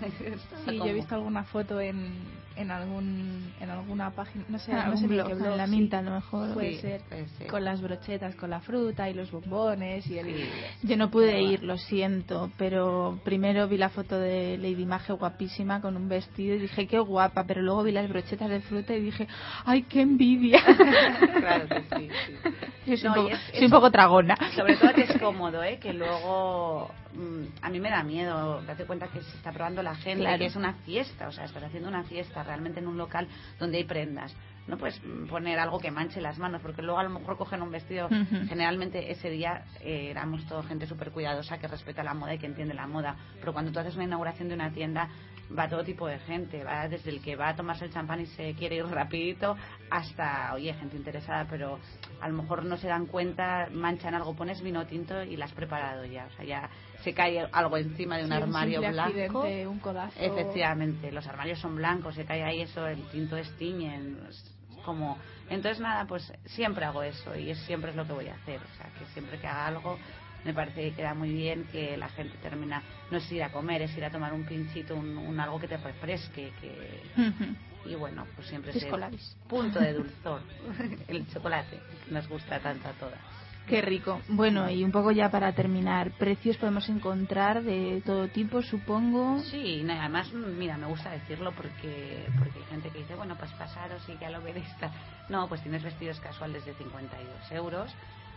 [0.66, 2.12] Sí, yo he visto alguna foto en,
[2.60, 5.70] en algún en alguna página, no sé, Ah, no sé blog, qué en la sí.
[5.72, 6.52] Minta, a lo mejor.
[6.54, 7.00] Puede Sí, ser.
[7.08, 7.46] puede ser.
[7.46, 10.26] Con las brochetas, con la fruta y los bombones y el...
[10.26, 10.50] Sí.
[10.82, 15.80] Yo no pude ir, lo siento, pero primero vi la foto de Lady Mage guapísima
[15.80, 19.00] con un vestido y dije qué guapa, pero luego vi las brochetas de fruta y
[19.00, 19.26] dije,
[19.64, 20.60] ay, qué envidia.
[21.40, 22.50] claro que sí, sí.
[22.86, 24.36] Yo soy, No, un poco, es- soy un poco tragona.
[24.54, 25.78] Sobre todo que es cómodo, ¿eh?
[25.78, 26.90] Que luego
[27.62, 30.38] a mí me da miedo date cuenta que se está probando la gente, Claro.
[30.38, 33.26] que es una fiesta, o sea, estás haciendo una fiesta realmente en un local
[33.58, 34.34] donde hay prendas.
[34.66, 37.62] No puedes mm, poner algo que manche las manos, porque luego a lo mejor cogen
[37.62, 38.08] un vestido.
[38.48, 42.46] Generalmente ese día eh, éramos todo gente súper cuidadosa que respeta la moda y que
[42.46, 43.16] entiende la moda.
[43.40, 45.08] Pero cuando tú haces una inauguración de una tienda,
[45.58, 46.62] va todo tipo de gente.
[46.62, 49.56] Va desde el que va a tomarse el champán y se quiere ir rapidito
[49.90, 51.78] hasta, oye, gente interesada, pero
[52.20, 55.52] a lo mejor no se dan cuenta, manchan algo, pones vino tinto y la has
[55.52, 56.26] preparado ya.
[56.26, 56.70] O sea, ya
[57.02, 59.42] se cae algo encima de un Sí, armario simple blanco.
[59.70, 60.18] un codazo.
[60.20, 64.44] Efectivamente, los armarios son blancos, se cae ahí eso, el tinto es tiñen, es
[64.84, 65.18] como...
[65.48, 68.60] Entonces nada, pues siempre hago eso y es, siempre es lo que voy a hacer,
[68.60, 69.98] o sea, que siempre que haga algo
[70.44, 73.82] me parece que queda muy bien, que la gente termina, no es ir a comer,
[73.82, 77.02] es ir a tomar un pinchito, un, un algo que te refresque, que...
[77.84, 79.36] Y bueno, pues siempre ese labis.
[79.48, 80.40] punto de dulzor,
[81.08, 83.18] el chocolate, que nos gusta tanto a todas.
[83.66, 84.20] Qué rico.
[84.28, 89.38] Bueno, y un poco ya para terminar, precios podemos encontrar de todo tipo, supongo.
[89.44, 93.36] Sí, no, además, mm, mira, me gusta decirlo porque porque hay gente que dice, bueno,
[93.36, 94.68] pues pasaros y ya lo veréis.
[95.28, 97.96] No, pues tienes vestidos casuales de 52 euros,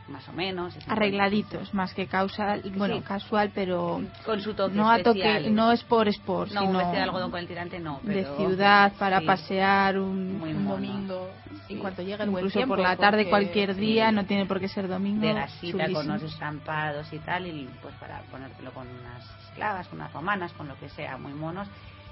[0.10, 0.76] más o menos.
[0.88, 3.02] Arregladitos, más que casual, bueno, Sí.
[3.02, 5.56] casual, pero Con su toque no a toque, especial.
[5.56, 8.14] no es por sport, No, un sino vestido de algodón con el tirante no, de
[8.24, 11.30] pero- ciudad para sí, pasear un, Muy un domingo.
[11.68, 11.76] Sí.
[11.76, 12.76] Y cuando llegue el buen incluso tiempo.
[12.76, 14.16] por la tarde porque- cualquier día, sí.
[14.16, 15.22] no tiene por qué ser domingo.
[15.26, 16.00] de gasita con chulísimo.
[16.16, 20.68] unos estampados y tal, y pues para ponértelo con unas esclavas, con unas romanas, con
[20.68, 21.68] lo que sea, muy monos,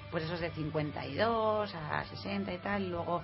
[0.10, 3.22] pues esos de 52 a 60 y tal, y luego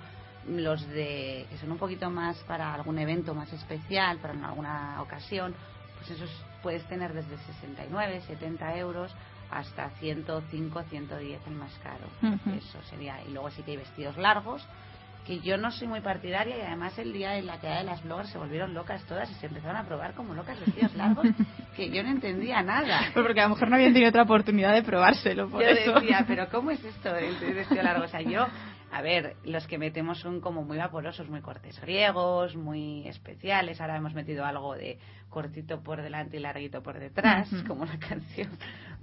[0.48, 5.54] los de que son un poquito más para algún evento más especial, para alguna ocasión,
[5.96, 6.30] pues esos
[6.62, 9.14] puedes tener desde 69, 70 euros
[9.50, 12.06] hasta 105, 110 el más caro.
[12.56, 13.22] Eso sería.
[13.26, 14.66] Y luego sí que hay vestidos largos,
[15.26, 18.02] que yo no soy muy partidaria y además el día de la quedada de las
[18.02, 21.26] bloggers se volvieron locas todas y se empezaron a probar como locas vestidos largos
[21.76, 23.10] que yo no entendía nada.
[23.12, 25.92] Pues porque a lo mejor no habían tenido otra oportunidad de probárselo, por yo eso.
[26.00, 28.04] decía, pero ¿cómo es esto del vestido largo?
[28.04, 28.46] O sea, yo,
[28.90, 33.80] a ver, los que metemos son como muy vaporosos, muy cortes griegos, muy especiales.
[33.80, 34.98] Ahora hemos metido algo de
[35.28, 38.50] cortito por delante y larguito por detrás, como la canción.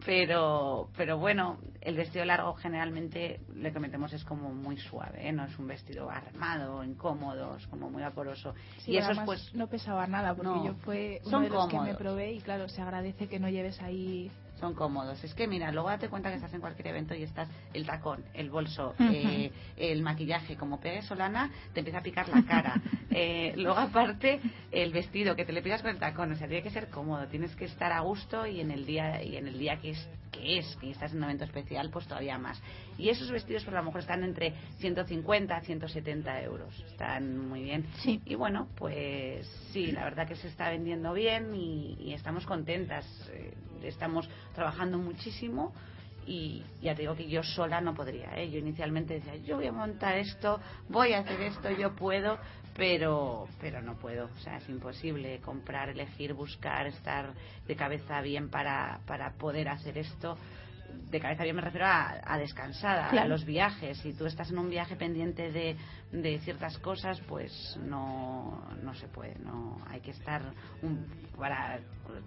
[0.05, 5.31] Pero, pero bueno, el vestido largo generalmente lo que metemos es como muy suave, ¿eh?
[5.31, 8.53] no es un vestido armado, incómodo, es como muy vaporoso.
[8.79, 11.43] Sí, y eso es además pues no pesaba nada porque No, yo fue uno son
[11.43, 15.23] de los que me probé y claro, se agradece que no lleves ahí son cómodos.
[15.23, 18.23] Es que mira, luego date cuenta que estás en cualquier evento y estás el tacón,
[18.33, 22.81] el bolso, eh, el maquillaje, como pegues solana, te empieza a picar la cara.
[23.17, 24.41] Eh, luego aparte
[24.71, 27.25] el vestido que te le pidas con el tacón, o sea, tiene que ser cómodo,
[27.27, 30.09] tienes que estar a gusto y en el día y en el día que es
[30.33, 32.61] que es que estás en un evento especial, pues todavía más.
[32.97, 37.85] Y esos vestidos pues a lo mejor están entre 150 170 euros, están muy bien.
[38.03, 38.21] Sí.
[38.25, 43.05] Y bueno, pues sí, la verdad que se está vendiendo bien y, y estamos contentas.
[43.31, 43.53] eh,
[43.83, 45.73] estamos trabajando muchísimo
[46.27, 48.31] y ya te digo que yo sola no podría.
[48.35, 48.49] ¿eh?
[48.49, 50.59] Yo inicialmente decía, yo voy a montar esto,
[50.89, 52.37] voy a hacer esto, yo puedo,
[52.75, 54.25] pero, pero no puedo.
[54.25, 57.33] O sea, es imposible comprar, elegir, buscar, estar
[57.67, 60.37] de cabeza bien para, para poder hacer esto.
[61.09, 63.97] De cabeza bien me refiero a, a descansada, a los viajes.
[63.99, 65.75] Si tú estás en un viaje pendiente de,
[66.11, 69.35] de ciertas cosas, pues no, no se puede.
[69.39, 70.41] no Hay que estar
[70.81, 71.05] un,
[71.37, 71.79] para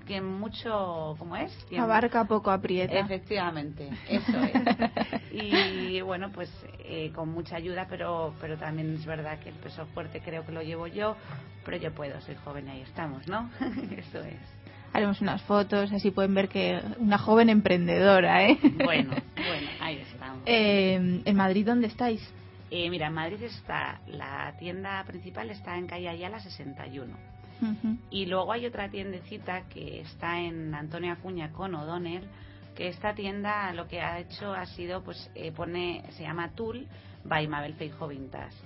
[0.06, 1.52] que mucho, ¿cómo es?
[1.78, 2.98] Abarca poco aprieta.
[2.98, 4.52] Efectivamente, eso es.
[5.30, 6.50] Y bueno, pues
[6.80, 10.52] eh, con mucha ayuda, pero, pero también es verdad que el peso fuerte creo que
[10.52, 11.16] lo llevo yo,
[11.64, 13.48] pero yo puedo, soy joven y ahí estamos, ¿no?
[13.96, 14.57] eso es.
[14.92, 18.58] Haremos unas fotos, así pueden ver que una joven emprendedora, ¿eh?
[18.84, 20.42] Bueno, bueno, ahí estamos.
[20.46, 22.20] Eh, ¿En Madrid dónde estáis?
[22.70, 27.14] Eh, mira, en Madrid está, la tienda principal está en calle Ayala 61.
[27.60, 27.96] Ujú.
[28.10, 32.24] Y luego hay otra tiendecita que está en Antonio Acuña con O'Donnell,
[32.74, 36.86] que esta tienda lo que ha hecho ha sido, pues, eh, pone, se llama Tool
[37.24, 38.56] by Mabel Feijo Vintage.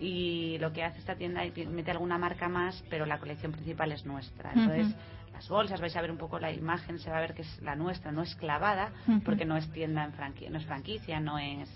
[0.00, 3.92] Y lo que hace esta tienda es mete alguna marca más, pero la colección principal
[3.92, 4.52] es nuestra.
[4.52, 4.94] Entonces.
[5.32, 7.62] Las bolsas, vais a ver un poco la imagen, se va a ver que es
[7.62, 8.92] la nuestra, no es clavada,
[9.24, 11.68] porque no es tienda en franquicia, no es franquicia, no es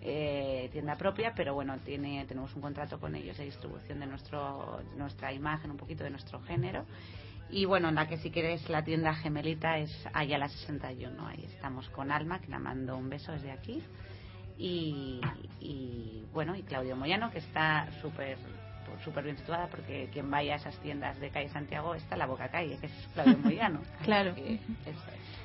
[0.00, 4.82] eh, tienda propia, pero bueno, tiene, tenemos un contrato con ellos de distribución de nuestro,
[4.96, 6.84] nuestra imagen, un poquito de nuestro género.
[7.50, 11.26] Y bueno, en la que si quieres la tienda gemelita es Ayala 61.
[11.26, 13.82] Ahí estamos con Alma, que la mando un beso desde aquí.
[14.58, 15.20] Y,
[15.60, 18.38] y, bueno, y Claudio Moyano, que está súper
[19.02, 22.26] súper bien situada porque quien vaya a esas tiendas de calle Santiago está en la
[22.26, 23.80] boca calle, que es Claudio Moyano.
[24.02, 24.34] Claro.
[24.34, 24.60] Que es.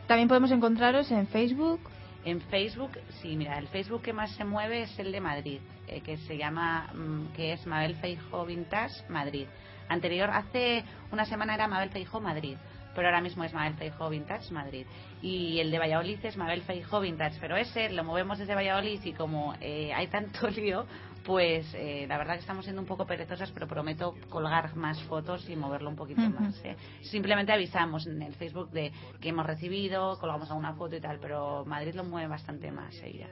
[0.08, 1.82] También podemos encontraros en Facebook.
[2.26, 2.92] En Facebook,
[3.22, 6.38] sí, mira, el Facebook que más se mueve es el de Madrid, eh, que se
[6.38, 9.48] llama, mm, que es Mabel Feijo Vintage Madrid.
[9.88, 12.58] Anterior, hace una semana era Mabel Feijo Madrid,
[12.94, 14.86] pero ahora mismo es Mabel Feijo Vintage Madrid.
[15.22, 19.14] Y el de Valladolid es Mabel Feijo Vintage, pero ese lo movemos desde Valladolid y
[19.14, 20.86] como eh, hay tanto lío,
[21.26, 25.50] pues eh, la verdad que estamos siendo un poco perezosas, pero prometo colgar más fotos
[25.50, 26.60] y moverlo un poquito más.
[26.64, 26.76] ¿eh?
[27.02, 31.66] Simplemente avisamos en el Facebook de que hemos recibido, colgamos alguna foto y tal, pero
[31.66, 33.28] Madrid lo mueve bastante más ella.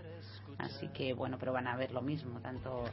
[0.57, 2.83] Así que bueno, pero van a ver lo mismo, tanto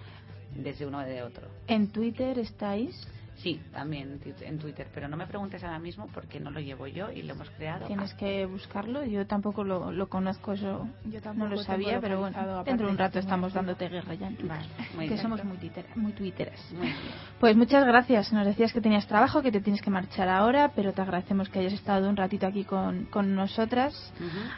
[0.55, 1.49] desde uno de otro.
[1.67, 3.09] En Twitter estáis.
[3.37, 7.11] Sí, también en Twitter, pero no me preguntes ahora mismo porque no lo llevo yo
[7.11, 7.87] y lo hemos creado.
[7.87, 9.05] Tienes que buscarlo.
[9.05, 12.87] Yo tampoco lo, lo conozco, eso Yo no tampoco lo tengo sabía, pero bueno, dentro
[12.87, 14.57] de un rato estamos dándote guerra ya en Twitter.
[14.57, 15.23] Vale, muy que bien.
[15.23, 16.73] somos muy, twitter, muy twitteras.
[16.73, 16.97] Muy bien.
[17.41, 18.33] Pues muchas gracias.
[18.33, 21.59] Nos decías que tenías trabajo, que te tienes que marchar ahora, pero te agradecemos que
[21.59, 24.13] hayas estado un ratito aquí con, con nosotras.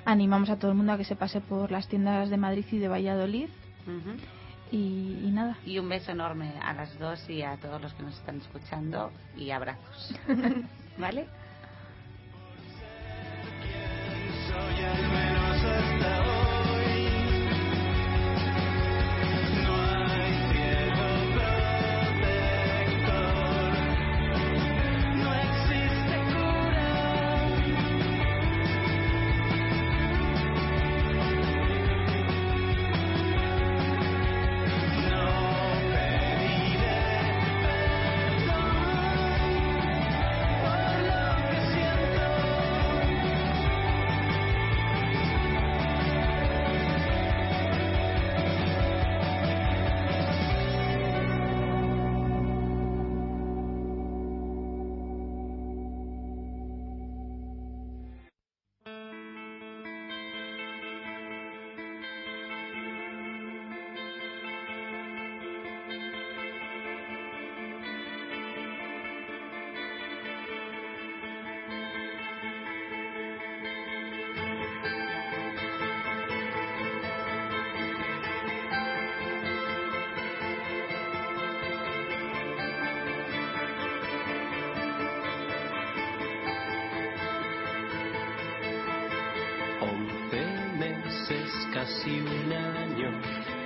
[0.04, 2.78] Animamos a todo el mundo a que se pase por las tiendas de Madrid y
[2.78, 3.48] de Valladolid.
[4.70, 8.02] Y, y nada, Y un beso enorme a las dos y a todos los que
[8.02, 10.14] nos están escuchando y abrazos.
[10.98, 11.28] ¿Vale?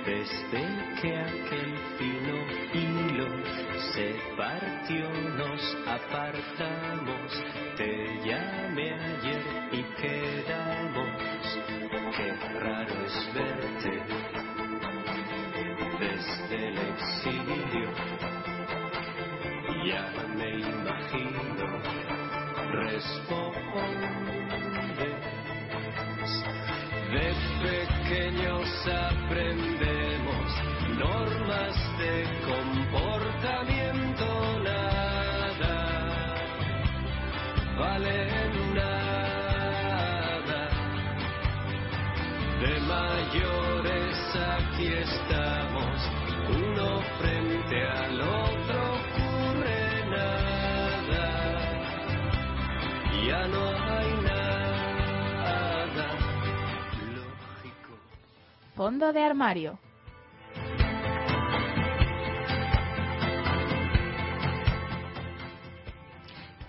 [0.05, 0.63] Desde
[1.01, 2.35] que aquel fino
[2.73, 3.27] hilo
[3.93, 7.43] se partió, nos apartamos.
[7.77, 11.11] Te llamé ayer y quedamos.
[12.17, 13.93] Qué raro es verte
[15.99, 17.89] desde el exilio.
[19.85, 21.65] Ya me imagino,
[22.71, 23.51] responde.
[27.11, 27.27] De
[27.61, 29.90] pequeños aprendemos normas
[32.01, 32.13] de
[32.49, 34.25] comportamiento,
[34.63, 35.01] nada
[37.77, 38.15] vale
[38.75, 40.61] nada.
[42.61, 44.17] De mayores
[44.57, 45.95] aquí estamos,
[46.63, 46.87] uno
[47.19, 49.81] frente al otro ocurre
[53.27, 56.07] ya no hay nada.
[57.15, 57.25] Lo
[58.75, 59.90] fondo de armario.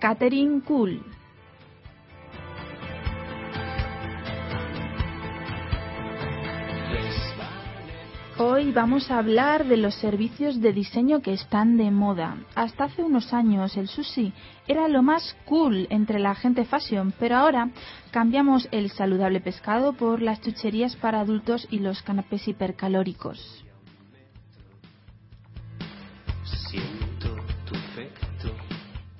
[0.02, 1.00] Catherine Cool.
[8.36, 12.36] Hoy vamos a hablar de los servicios de diseño que están de moda.
[12.56, 14.32] Hasta hace unos años el sushi
[14.66, 17.70] era lo más cool entre la gente fashion, pero ahora
[18.10, 23.64] cambiamos el saludable pescado por las chucherías para adultos y los canapés hipercalóricos.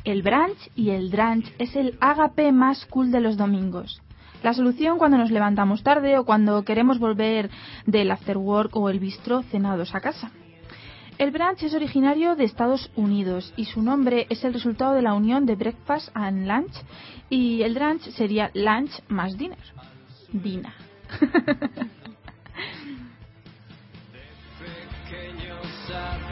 [0.05, 4.03] El brunch y el drunch es el ágape más cool de los domingos.
[4.43, 7.51] La solución cuando nos levantamos tarde o cuando queremos volver
[7.87, 10.33] del after work o el bistro cenados a casa.
[11.19, 15.15] El brunch es originario de Estados Unidos y su nombre es el resultado de la
[15.15, 16.75] unión de breakfast and lunch
[17.31, 19.59] y el brunch sería lunch más dinner.
[20.33, 20.75] Dina.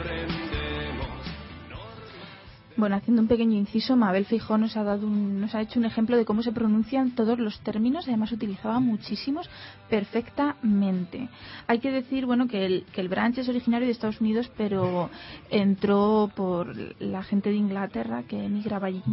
[2.81, 6.17] Bueno, haciendo un pequeño inciso, Mabel Feijó nos ha dado nos ha hecho un ejemplo
[6.17, 9.47] de cómo se pronuncian todos los términos, además utilizaba muchísimos
[9.87, 11.29] perfectamente.
[11.67, 15.11] Hay que decir, bueno, que el, que el brunch es originario de Estados Unidos, pero
[15.51, 19.03] entró por la gente de Inglaterra que emigraba allí.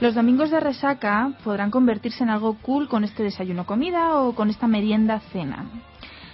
[0.00, 4.50] Los domingos de resaca podrán convertirse en algo cool con este desayuno comida o con
[4.50, 5.66] esta merienda cena.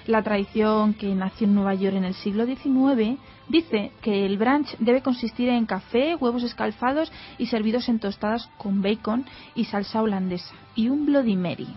[0.07, 4.77] La tradición que nació en Nueva York en el siglo XIX dice que el brunch
[4.79, 9.25] debe consistir en café, huevos escalfados y servidos en tostadas con bacon
[9.55, 11.69] y salsa holandesa y un Bloody Mary,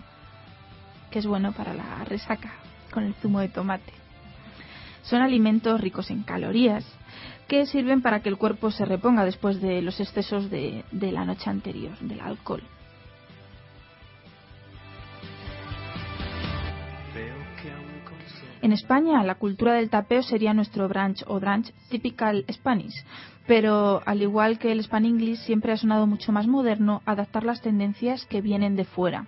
[1.10, 2.52] que es bueno para la resaca
[2.92, 3.94] con el zumo de tomate.
[5.02, 6.84] Son alimentos ricos en calorías
[7.46, 11.24] que sirven para que el cuerpo se reponga después de los excesos de, de la
[11.24, 12.62] noche anterior, del alcohol.
[18.60, 23.04] En España, la cultura del tapeo sería nuestro brunch o brunch typical Spanish,
[23.46, 27.62] pero al igual que el Span English siempre ha sonado mucho más moderno adaptar las
[27.62, 29.26] tendencias que vienen de fuera.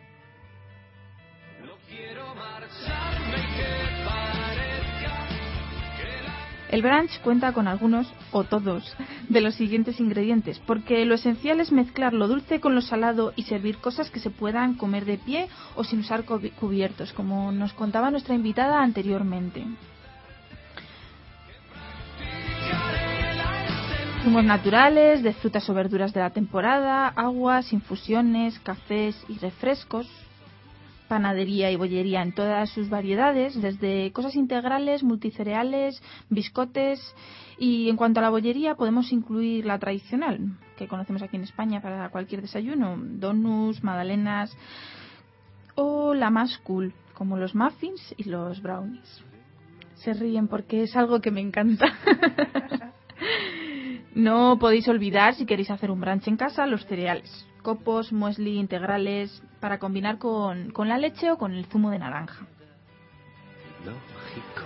[6.71, 8.97] El brunch cuenta con algunos o todos
[9.29, 13.43] de los siguientes ingredientes, porque lo esencial es mezclar lo dulce con lo salado y
[13.43, 17.73] servir cosas que se puedan comer de pie o sin usar cubi- cubiertos, como nos
[17.73, 19.65] contaba nuestra invitada anteriormente.
[24.23, 30.07] Zumos naturales, de frutas o verduras de la temporada, aguas, infusiones, cafés y refrescos,
[31.11, 37.01] panadería y bollería en todas sus variedades, desde cosas integrales, multicereales, biscotes
[37.59, 40.39] y en cuanto a la bollería podemos incluir la tradicional
[40.79, 44.57] que conocemos aquí en España para cualquier desayuno, donuts, magdalenas
[45.75, 49.25] o la más cool como los muffins y los brownies.
[49.97, 51.87] Se ríen porque es algo que me encanta.
[54.13, 57.47] No podéis olvidar, si queréis hacer un brunch en casa, los cereales.
[57.63, 62.47] Copos, muesli, integrales, para combinar con, con la leche o con el zumo de naranja.
[63.85, 64.65] lógico.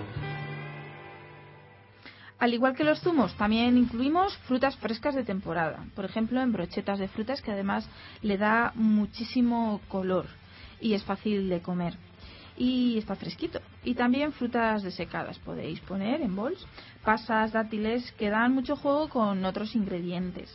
[2.39, 5.87] Al igual que los zumos, también incluimos frutas frescas de temporada.
[5.95, 7.89] Por ejemplo, en brochetas de frutas que además
[8.23, 10.27] le da muchísimo color
[10.81, 11.95] y es fácil de comer.
[12.57, 13.61] Y está fresquito.
[13.83, 16.67] Y también frutas desecadas podéis poner en bols.
[17.03, 20.51] Pasas, dátiles, que dan mucho juego con otros ingredientes.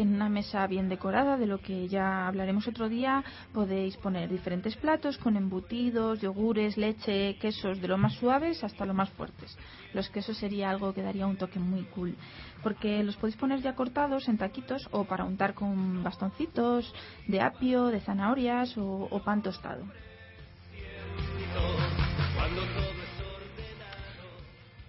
[0.00, 4.74] En una mesa bien decorada, de lo que ya hablaremos otro día, podéis poner diferentes
[4.76, 9.58] platos con embutidos, yogures, leche, quesos, de lo más suaves hasta lo más fuertes.
[9.92, 12.16] Los quesos sería algo que daría un toque muy cool,
[12.62, 16.94] porque los podéis poner ya cortados en taquitos o para untar con bastoncitos
[17.26, 19.84] de apio, de zanahorias o, o pan tostado.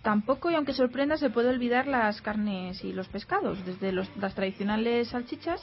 [0.02, 4.34] Tampoco, y aunque sorprenda, se puede olvidar las carnes y los pescados, desde los- las
[4.34, 5.62] tradicionales salchichas,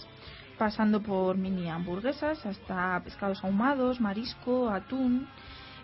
[0.56, 5.26] pasando por mini hamburguesas hasta pescados ahumados, marisco, atún.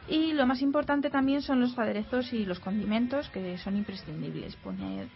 [0.08, 4.54] Y lo más importante también son los aderezos y los condimentos, que son imprescindibles.
[4.56, 5.08] Poner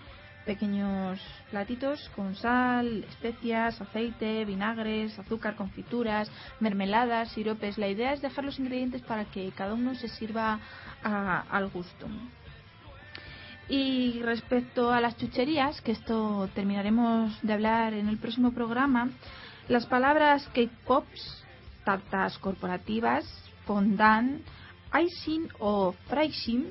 [0.44, 1.20] pequeños
[1.50, 7.76] platitos con sal, especias, aceite, vinagres, azúcar, confituras, mermeladas, siropes.
[7.78, 10.58] La idea es dejar los ingredientes para que cada uno se sirva
[11.04, 12.06] a- al gusto.
[13.68, 19.10] Y respecto a las chucherías, que esto terminaremos de hablar en el próximo programa,
[19.68, 21.44] las palabras cake pops,
[21.84, 23.26] tartas corporativas,
[23.66, 24.40] fondant,
[24.98, 26.70] icing o fricing,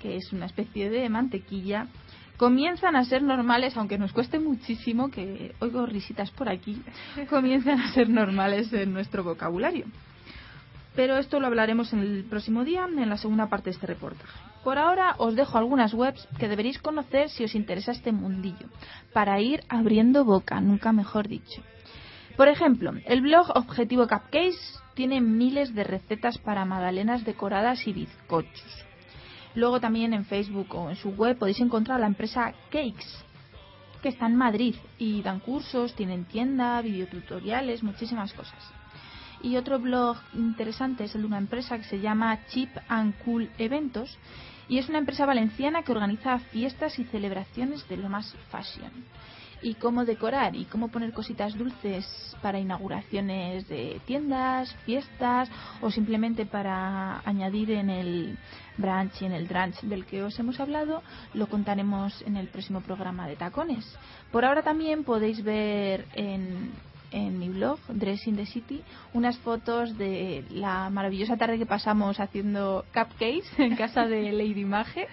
[0.00, 1.86] que es una especie de mantequilla,
[2.36, 6.82] comienzan a ser normales, aunque nos cueste muchísimo, que oigo risitas por aquí,
[7.30, 9.86] comienzan a ser normales en nuestro vocabulario.
[10.94, 14.38] Pero esto lo hablaremos en el próximo día, en la segunda parte de este reportaje.
[14.66, 18.66] Por ahora os dejo algunas webs que deberéis conocer si os interesa este mundillo,
[19.12, 21.62] para ir abriendo boca, nunca mejor dicho.
[22.36, 24.58] Por ejemplo, el blog Objetivo Cupcakes
[24.94, 28.84] tiene miles de recetas para magdalenas decoradas y bizcochos.
[29.54, 33.06] Luego también en Facebook o en su web podéis encontrar la empresa Cakes,
[34.02, 38.72] que está en Madrid y dan cursos, tienen tienda, videotutoriales, muchísimas cosas.
[39.42, 43.48] Y otro blog interesante es el de una empresa que se llama Chip and Cool
[43.58, 44.18] Eventos
[44.68, 48.90] y es una empresa valenciana que organiza fiestas y celebraciones de lo más fashion.
[49.62, 52.06] Y cómo decorar y cómo poner cositas dulces
[52.42, 55.48] para inauguraciones de tiendas, fiestas
[55.80, 58.38] o simplemente para añadir en el
[58.76, 61.02] brunch y en el drunch del que os hemos hablado,
[61.32, 63.84] lo contaremos en el próximo programa de tacones.
[64.30, 66.72] Por ahora también podéis ver en,
[67.10, 68.82] en mi blog, Dress in the City,
[69.14, 75.08] unas fotos de la maravillosa tarde que pasamos haciendo cupcakes en casa de Lady Mage.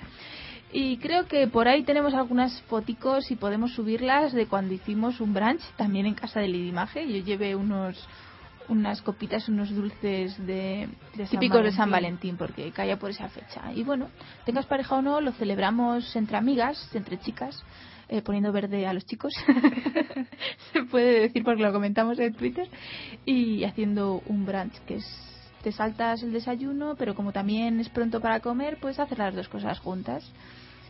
[0.72, 5.34] Y creo que por ahí tenemos algunas foticos y podemos subirlas de cuando hicimos un
[5.34, 7.08] brunch también en casa de Lady Mage.
[7.08, 8.08] Yo llevé unos
[8.70, 11.92] unas copitas, unos dulces de, De San típicos de San.
[11.92, 13.72] Valentín, porque caía por esa fecha.
[13.74, 14.08] Y bueno,
[14.46, 17.64] tengas pareja o no, lo celebramos entre amigas, entre chicas,
[18.14, 19.34] eh, poniendo verde a los chicos,
[20.72, 22.70] se puede decir porque lo comentamos en Twitter,
[23.26, 25.34] y haciendo un brunch que es
[25.64, 29.48] te saltas el desayuno, pero como también es pronto para comer, puedes hacer las dos
[29.48, 30.30] cosas juntas.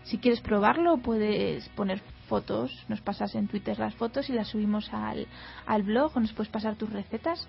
[0.04, 4.92] Si quieres probarlo, puedes poner fotos, nos pasas en Twitter las fotos y las subimos
[4.92, 5.28] al,
[5.66, 7.48] al blog o nos puedes pasar tus recetas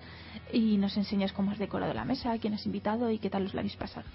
[0.52, 3.54] y nos enseñas cómo has decorado la mesa, quién has invitado y qué tal os
[3.54, 4.06] la habéis pasado.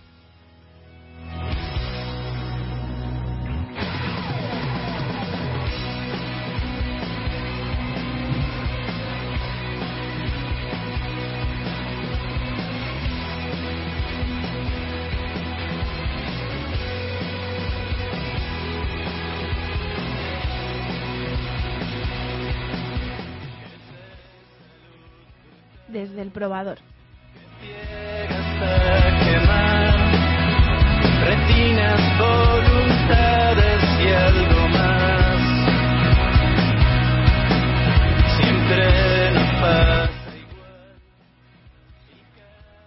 [26.19, 26.79] Desde el probador.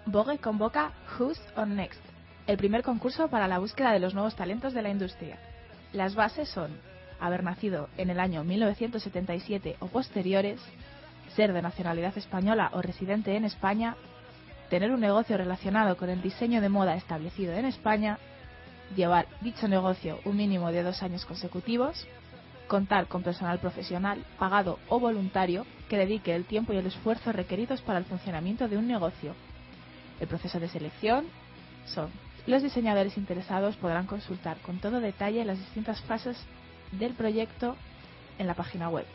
[0.05, 1.99] Vogue convoca Who's on Next,
[2.47, 5.39] el primer concurso para la búsqueda de los nuevos talentos de la industria.
[5.95, 6.71] Las bases son
[7.19, 10.61] haber nacido en el año 1977 o posteriores,
[11.37, 13.97] ser de nacionalidad española o residente en España,
[14.71, 18.19] tener un negocio relacionado con el diseño de moda establecido en España,
[18.97, 22.07] llevar dicho negocio un mínimo de dos años consecutivos,
[22.69, 27.83] contar con personal profesional, pagado o voluntario, que dedique el tiempo y el esfuerzo requeridos
[27.83, 29.35] para el funcionamiento de un negocio.
[30.21, 31.27] El proceso de selección
[31.85, 32.11] son
[32.47, 36.37] los diseñadores interesados podrán consultar con todo detalle las distintas fases
[36.93, 37.77] del proyecto
[38.39, 39.07] en la página web.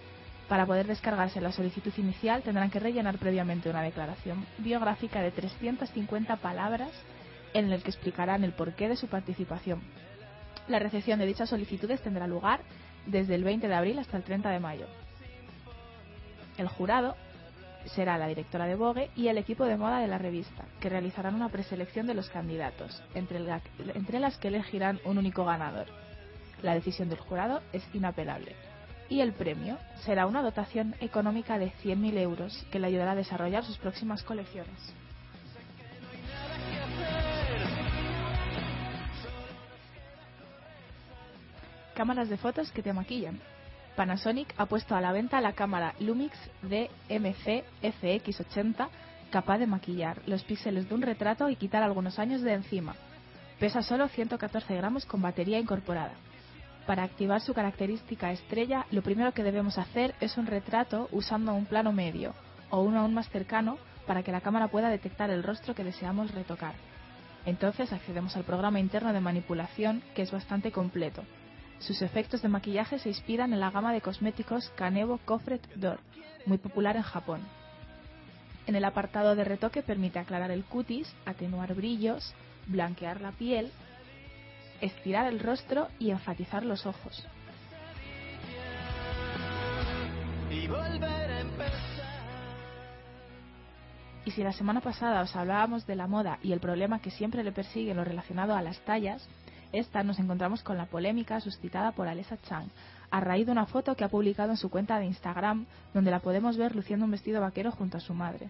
[0.50, 6.38] Para poder descargarse la solicitud inicial tendrán que rellenar previamente una declaración biográfica de 350
[6.38, 6.92] palabras
[7.54, 9.82] en el que explicarán el porqué de su participación.
[10.68, 12.62] La recepción de dichas solicitudes tendrá lugar
[13.06, 14.88] desde el 20 de abril hasta el 30 de mayo.
[16.58, 17.16] El jurado
[17.86, 21.36] será la directora de Vogue y el equipo de moda de la revista, que realizarán
[21.36, 23.40] una preselección de los candidatos, entre,
[23.96, 25.88] entre las que elegirán un único ganador.
[26.62, 28.56] La decisión del jurado es inapelable.
[29.10, 33.64] Y el premio será una dotación económica de 100.000 euros que le ayudará a desarrollar
[33.64, 34.94] sus próximas colecciones.
[41.96, 43.40] Cámaras de fotos que te maquillan.
[43.96, 48.90] Panasonic ha puesto a la venta la cámara Lumix DMC FX80
[49.32, 52.96] capaz de maquillar los píxeles de un retrato y quitar algunos años de encima.
[53.60, 56.14] Pesa solo 114 gramos con batería incorporada.
[56.88, 61.66] Para activar su característica estrella, lo primero que debemos hacer es un retrato usando un
[61.66, 62.34] plano medio
[62.70, 63.78] o uno aún más cercano
[64.08, 66.76] para que la cámara pueda detectar el rostro que deseamos retocar.
[67.46, 71.24] Entonces accedemos al programa interno de manipulación que es bastante completo.
[71.80, 76.00] Sus efectos de maquillaje se inspiran en la gama de cosméticos Kanevo Cofret Dor,
[76.46, 77.42] muy popular en Japón.
[78.66, 82.34] En el apartado de retoque permite aclarar el cutis, atenuar brillos,
[82.66, 83.72] blanquear la piel,
[84.82, 87.26] estirar el rostro y enfatizar los ojos.
[94.28, 97.46] y si la semana pasada os hablábamos de la moda y el problema que siempre
[97.46, 99.26] le persigue en lo relacionado a las tallas,
[99.72, 102.70] Esta nos encontramos con la polémica suscitada por Alessa Chang,
[103.12, 106.20] a raíz de una foto que ha publicado en su cuenta de Instagram, donde la
[106.20, 108.50] podemos ver luciendo un vestido vaquero junto a su madre.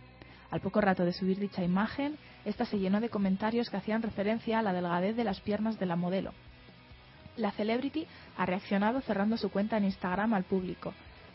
[0.51, 2.17] Al poco rato de subir dicha imagen,
[2.47, 5.85] esta se llenó de comentarios que hacían referencia a la delgadez de las piernas de
[5.85, 6.31] la modelo.
[7.35, 10.93] La celebrity ha reaccionado cerrando su cuenta en Instagram al público,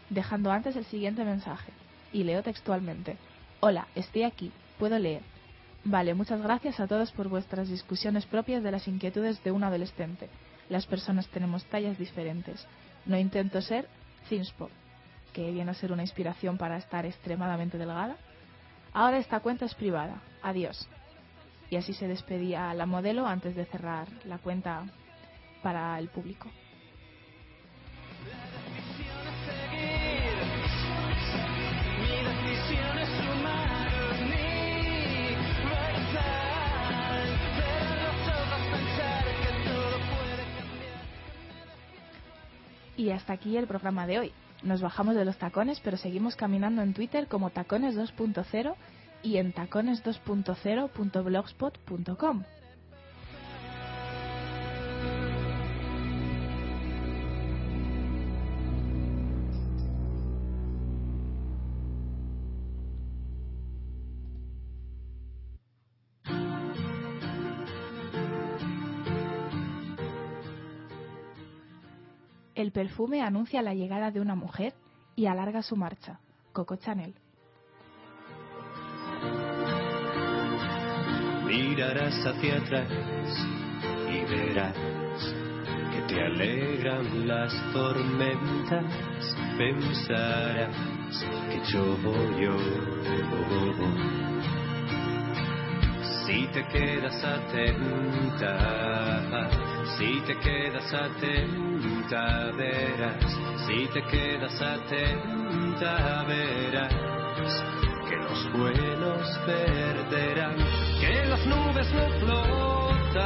[0.08, 1.70] dejando antes el siguiente mensaje,
[2.14, 3.18] y leo textualmente.
[3.60, 5.20] Hola, estoy aquí, puedo leer.
[5.84, 10.30] Vale, muchas gracias a todos por vuestras discusiones propias de las inquietudes de un adolescente.
[10.70, 12.66] Las personas tenemos tallas diferentes.
[13.04, 13.86] No intento ser
[14.30, 14.70] Thinspo,
[15.34, 18.16] que viene a ser una inspiración para estar extremadamente delgada.
[18.94, 20.22] Ahora esta cuenta es privada.
[20.42, 20.88] Adiós.
[21.72, 24.84] Y así se despedía la modelo antes de cerrar la cuenta
[25.62, 26.50] para el público.
[42.98, 44.32] Y hasta aquí el programa de hoy.
[44.62, 48.74] Nos bajamos de los tacones, pero seguimos caminando en Twitter como Tacones 2.0
[49.22, 52.42] y en tacones2.0.blogspot.com.
[72.54, 74.74] El perfume anuncia la llegada de una mujer
[75.16, 76.20] y alarga su marcha.
[76.52, 77.16] Coco Chanel.
[81.52, 82.88] Mirarás hacia atrás
[84.08, 84.74] y verás
[85.92, 88.84] que te alegran las tormentas.
[89.58, 90.74] Pensarás
[91.50, 91.84] que yo
[92.40, 92.56] yo.
[96.24, 98.52] Si te quedas atenta,
[99.98, 103.38] si te quedas atenta, verás.
[103.66, 106.94] Si te quedas atenta, verás
[108.08, 110.56] que los buenos perderán,
[111.42, 113.16] las nubes no flotan,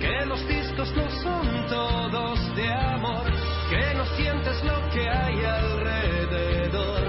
[0.00, 3.24] que los discos no son todos de amor,
[3.70, 7.02] que no sientes lo que hay alrededor.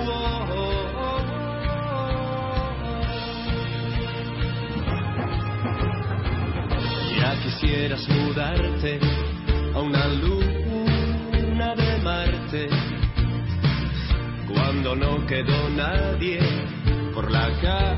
[0.00, 0.44] Oh.
[7.18, 9.00] Ya quisieras mudarte
[9.74, 12.68] a una luna de Marte
[14.52, 16.40] cuando no quedó nadie
[17.14, 17.97] por la calle.